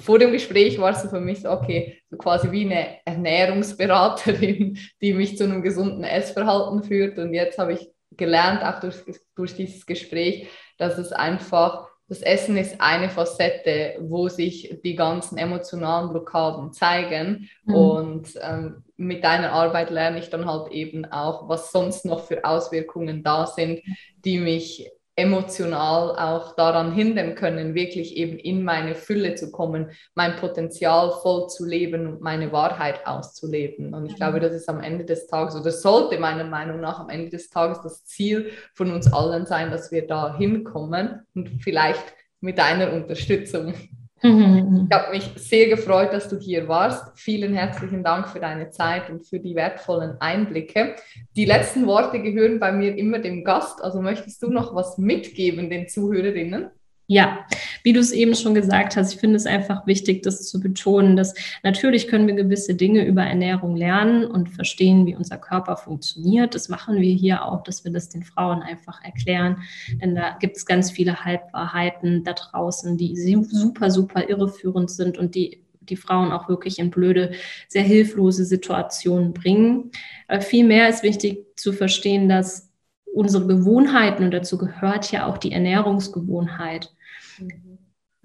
vor 0.00 0.18
dem 0.18 0.32
Gespräch 0.32 0.78
war 0.78 0.90
es 0.90 1.08
für 1.08 1.20
mich 1.20 1.42
so, 1.42 1.50
okay, 1.50 1.98
so 2.10 2.16
quasi 2.16 2.50
wie 2.50 2.64
eine 2.64 2.98
Ernährungsberaterin, 3.04 4.78
die 5.00 5.12
mich 5.12 5.36
zu 5.36 5.44
einem 5.44 5.62
gesunden 5.62 6.04
Essverhalten 6.04 6.82
führt. 6.82 7.18
Und 7.18 7.34
jetzt 7.34 7.58
habe 7.58 7.74
ich 7.74 7.88
gelernt, 8.16 8.62
auch 8.62 8.80
durch, 8.80 8.96
durch 9.36 9.54
dieses 9.54 9.86
Gespräch, 9.86 10.48
dass 10.78 10.98
es 10.98 11.12
einfach, 11.12 11.88
das 12.08 12.22
Essen 12.22 12.56
ist 12.56 12.80
eine 12.80 13.08
Facette, 13.08 13.96
wo 14.00 14.28
sich 14.28 14.80
die 14.82 14.96
ganzen 14.96 15.38
emotionalen 15.38 16.10
Blockaden 16.10 16.72
zeigen. 16.72 17.48
Mhm. 17.64 17.74
Und 17.74 18.28
ähm, 18.42 18.84
mit 18.96 19.22
deiner 19.22 19.52
Arbeit 19.52 19.90
lerne 19.90 20.18
ich 20.18 20.30
dann 20.30 20.46
halt 20.46 20.72
eben 20.72 21.04
auch, 21.04 21.48
was 21.48 21.70
sonst 21.70 22.04
noch 22.04 22.24
für 22.24 22.44
Auswirkungen 22.44 23.22
da 23.22 23.46
sind, 23.46 23.80
die 24.24 24.38
mich 24.38 24.90
emotional 25.20 26.16
auch 26.16 26.56
daran 26.56 26.92
hindern 26.92 27.34
können, 27.34 27.74
wirklich 27.74 28.16
eben 28.16 28.38
in 28.38 28.64
meine 28.64 28.94
Fülle 28.94 29.34
zu 29.34 29.50
kommen, 29.50 29.90
mein 30.14 30.36
Potenzial 30.36 31.12
voll 31.22 31.48
zu 31.48 31.66
leben 31.66 32.06
und 32.06 32.20
meine 32.20 32.52
Wahrheit 32.52 33.06
auszuleben. 33.06 33.94
Und 33.94 34.06
ich 34.06 34.16
glaube, 34.16 34.38
mhm. 34.38 34.42
das 34.42 34.52
ist 34.52 34.68
am 34.68 34.80
Ende 34.80 35.04
des 35.04 35.26
Tages, 35.26 35.54
oder 35.54 35.70
sollte 35.70 36.18
meiner 36.18 36.44
Meinung 36.44 36.80
nach 36.80 36.98
am 37.00 37.10
Ende 37.10 37.30
des 37.30 37.50
Tages 37.50 37.80
das 37.82 38.04
Ziel 38.04 38.50
von 38.74 38.92
uns 38.92 39.12
allen 39.12 39.46
sein, 39.46 39.70
dass 39.70 39.92
wir 39.92 40.06
da 40.06 40.36
hinkommen 40.36 41.20
und 41.34 41.62
vielleicht 41.62 42.14
mit 42.40 42.58
deiner 42.58 42.92
Unterstützung 42.92 43.74
Mhm. 44.22 44.88
Ich 44.90 44.96
habe 44.96 45.10
mich 45.10 45.30
sehr 45.36 45.68
gefreut, 45.68 46.12
dass 46.12 46.28
du 46.28 46.38
hier 46.38 46.68
warst. 46.68 47.18
Vielen 47.18 47.54
herzlichen 47.54 48.04
Dank 48.04 48.28
für 48.28 48.40
deine 48.40 48.70
Zeit 48.70 49.08
und 49.08 49.26
für 49.26 49.40
die 49.40 49.54
wertvollen 49.54 50.20
Einblicke. 50.20 50.96
Die 51.36 51.46
letzten 51.46 51.86
Worte 51.86 52.20
gehören 52.20 52.58
bei 52.60 52.72
mir 52.72 52.96
immer 52.96 53.18
dem 53.18 53.44
Gast. 53.44 53.82
Also 53.82 54.02
möchtest 54.02 54.42
du 54.42 54.50
noch 54.50 54.74
was 54.74 54.98
mitgeben 54.98 55.70
den 55.70 55.88
Zuhörerinnen? 55.88 56.70
Ja, 57.12 57.44
wie 57.82 57.92
du 57.92 57.98
es 57.98 58.12
eben 58.12 58.36
schon 58.36 58.54
gesagt 58.54 58.94
hast, 58.94 59.12
ich 59.12 59.18
finde 59.18 59.34
es 59.34 59.44
einfach 59.44 59.84
wichtig, 59.84 60.22
das 60.22 60.48
zu 60.48 60.60
betonen, 60.60 61.16
dass 61.16 61.34
natürlich 61.64 62.06
können 62.06 62.28
wir 62.28 62.34
gewisse 62.34 62.76
Dinge 62.76 63.04
über 63.04 63.24
Ernährung 63.24 63.74
lernen 63.74 64.24
und 64.26 64.48
verstehen, 64.48 65.06
wie 65.06 65.16
unser 65.16 65.36
Körper 65.36 65.76
funktioniert. 65.76 66.54
Das 66.54 66.68
machen 66.68 67.00
wir 67.00 67.12
hier 67.12 67.44
auch, 67.44 67.64
dass 67.64 67.82
wir 67.82 67.90
das 67.90 68.10
den 68.10 68.22
Frauen 68.22 68.62
einfach 68.62 69.02
erklären. 69.02 69.56
Denn 70.00 70.14
da 70.14 70.36
gibt 70.38 70.56
es 70.56 70.64
ganz 70.64 70.92
viele 70.92 71.24
Halbwahrheiten 71.24 72.22
da 72.22 72.32
draußen, 72.34 72.96
die 72.96 73.16
super, 73.16 73.90
super 73.90 74.28
irreführend 74.28 74.88
sind 74.88 75.18
und 75.18 75.34
die 75.34 75.64
die 75.80 75.96
Frauen 75.96 76.30
auch 76.30 76.48
wirklich 76.48 76.78
in 76.78 76.90
blöde, 76.90 77.32
sehr 77.66 77.82
hilflose 77.82 78.44
Situationen 78.44 79.32
bringen. 79.32 79.90
Aber 80.28 80.42
vielmehr 80.42 80.88
ist 80.88 81.02
wichtig 81.02 81.44
zu 81.56 81.72
verstehen, 81.72 82.28
dass 82.28 82.70
unsere 83.12 83.48
Gewohnheiten, 83.48 84.22
und 84.22 84.30
dazu 84.30 84.56
gehört 84.58 85.10
ja 85.10 85.26
auch 85.26 85.38
die 85.38 85.50
Ernährungsgewohnheit, 85.50 86.94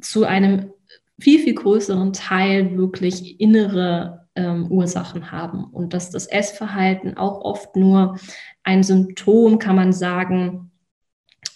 zu 0.02 0.26
einem 0.26 0.72
viel, 1.20 1.40
viel 1.40 1.56
größeren 1.56 2.14
Teil 2.14 2.78
wirklich 2.78 3.40
innere 3.40 4.28
ähm, 4.36 4.70
Ursachen 4.70 5.32
haben 5.32 5.64
und 5.66 5.94
dass 5.94 6.12
das 6.12 6.28
Essverhalten 6.28 7.18
auch 7.18 7.42
oft 7.42 7.76
nur 7.76 8.20
ein 8.64 8.84
Symptom, 8.84 9.60
kann 9.60 9.76
man 9.76 9.94
sagen, 9.94 10.72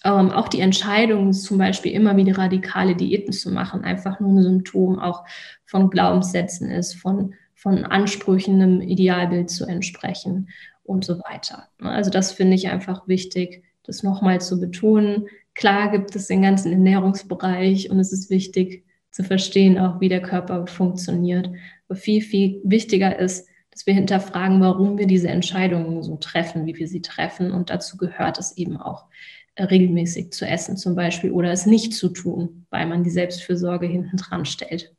ähm, 0.03 0.31
auch 0.31 0.47
die 0.47 0.61
Entscheidung, 0.61 1.33
zum 1.33 1.57
Beispiel 1.57 1.91
immer 1.91 2.15
wieder 2.15 2.37
radikale 2.37 2.95
Diäten 2.95 3.33
zu 3.33 3.51
machen, 3.51 3.83
einfach 3.83 4.19
nur 4.19 4.31
ein 4.31 4.43
Symptom 4.43 4.97
auch 4.97 5.25
von 5.65 5.89
Glaubenssätzen 5.89 6.69
ist, 6.69 6.95
von, 6.95 7.33
von 7.53 7.83
Ansprüchen 7.83 8.61
einem 8.61 8.81
Idealbild 8.81 9.49
zu 9.49 9.65
entsprechen 9.65 10.49
und 10.83 11.03
so 11.03 11.19
weiter. 11.19 11.67
Also 11.79 12.09
das 12.09 12.31
finde 12.31 12.55
ich 12.55 12.69
einfach 12.69 13.07
wichtig, 13.07 13.63
das 13.83 14.03
nochmal 14.03 14.39
zu 14.39 14.59
betonen. 14.59 15.27
Klar 15.59 15.91
gibt 15.91 16.15
es 16.15 16.27
den 16.27 16.41
ganzen 16.41 16.71
Ernährungsbereich 16.71 17.89
und 17.89 17.99
es 17.99 18.13
ist 18.13 18.29
wichtig 18.29 18.85
zu 19.11 19.25
verstehen, 19.25 19.77
auch 19.77 19.99
wie 19.99 20.07
der 20.07 20.21
Körper 20.21 20.65
funktioniert. 20.67 21.49
Aber 21.89 21.97
viel, 21.97 22.21
viel 22.21 22.61
wichtiger 22.63 23.19
ist, 23.19 23.45
dass 23.69 23.85
wir 23.85 23.93
hinterfragen, 23.93 24.61
warum 24.61 24.97
wir 24.97 25.05
diese 25.05 25.27
Entscheidungen 25.27 26.01
so 26.01 26.15
treffen, 26.15 26.65
wie 26.65 26.77
wir 26.77 26.87
sie 26.87 27.01
treffen. 27.01 27.51
Und 27.51 27.71
dazu 27.71 27.97
gehört 27.97 28.39
es 28.39 28.55
eben 28.55 28.77
auch, 28.77 29.07
äh, 29.55 29.63
regelmäßig 29.65 30.31
zu 30.31 30.47
essen 30.47 30.77
zum 30.77 30.95
Beispiel 30.95 31.33
oder 31.33 31.51
es 31.51 31.65
nicht 31.65 31.93
zu 31.93 32.07
tun, 32.07 32.65
weil 32.69 32.85
man 32.85 33.03
die 33.03 33.09
Selbstfürsorge 33.09 33.85
hinten 33.85 34.15
dran 34.15 34.45
stellt. 34.45 34.95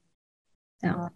Ja. 0.82 1.10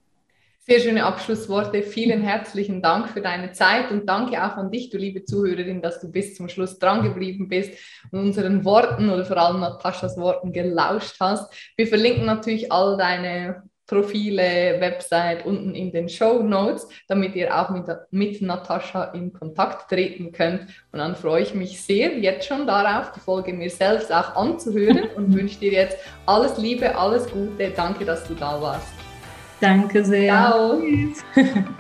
Sehr 0.67 0.81
schöne 0.81 1.05
Abschlussworte. 1.05 1.83
Vielen 1.83 2.23
herzlichen 2.23 2.81
Dank 2.81 3.11
für 3.11 3.21
deine 3.21 3.53
Zeit 3.53 3.91
und 3.91 4.07
danke 4.07 4.43
auch 4.43 4.57
an 4.57 4.71
dich, 4.71 4.89
du 4.89 4.97
liebe 4.97 5.23
Zuhörerin, 5.23 5.83
dass 5.83 6.01
du 6.01 6.11
bis 6.11 6.37
zum 6.37 6.49
Schluss 6.49 6.79
dran 6.79 7.03
geblieben 7.03 7.51
bist 7.51 7.79
und 8.11 8.21
unseren 8.21 8.65
Worten 8.65 9.11
oder 9.11 9.27
vor 9.27 9.37
allem 9.37 9.61
Nataschas 9.61 10.17
Worten 10.17 10.55
gelauscht 10.55 11.17
hast. 11.21 11.53
Wir 11.77 11.87
verlinken 11.87 12.25
natürlich 12.25 12.73
all 12.73 12.97
deine 12.97 13.65
Profile, 13.87 14.81
Website 14.81 15.45
unten 15.45 15.75
in 15.75 15.93
den 15.93 16.09
Show 16.09 16.43
Notes, 16.43 16.89
damit 17.09 17.35
ihr 17.35 17.55
auch 17.55 17.69
mit, 17.69 17.85
mit 18.11 18.41
Natascha 18.41 19.13
in 19.13 19.35
Kontakt 19.35 19.91
treten 19.91 20.33
könnt. 20.33 20.63
Und 20.93 20.99
dann 20.99 21.15
freue 21.15 21.43
ich 21.43 21.53
mich 21.53 21.83
sehr 21.83 22.19
jetzt 22.19 22.49
schon 22.49 22.67
darauf, 22.67 23.13
die 23.13 23.21
Folge 23.21 23.53
mir 23.53 23.69
selbst 23.69 24.11
auch 24.11 24.35
anzuhören 24.35 25.11
und 25.17 25.35
wünsche 25.35 25.61
dir 25.61 25.73
jetzt 25.73 25.99
alles 26.25 26.57
Liebe, 26.57 26.97
alles 26.97 27.31
Gute. 27.31 27.71
Danke, 27.77 28.07
dass 28.07 28.27
du 28.27 28.33
da 28.33 28.59
warst. 28.63 29.04
Danke 29.61 30.05
sehr. 30.05 30.33
Ciao. 30.33 30.83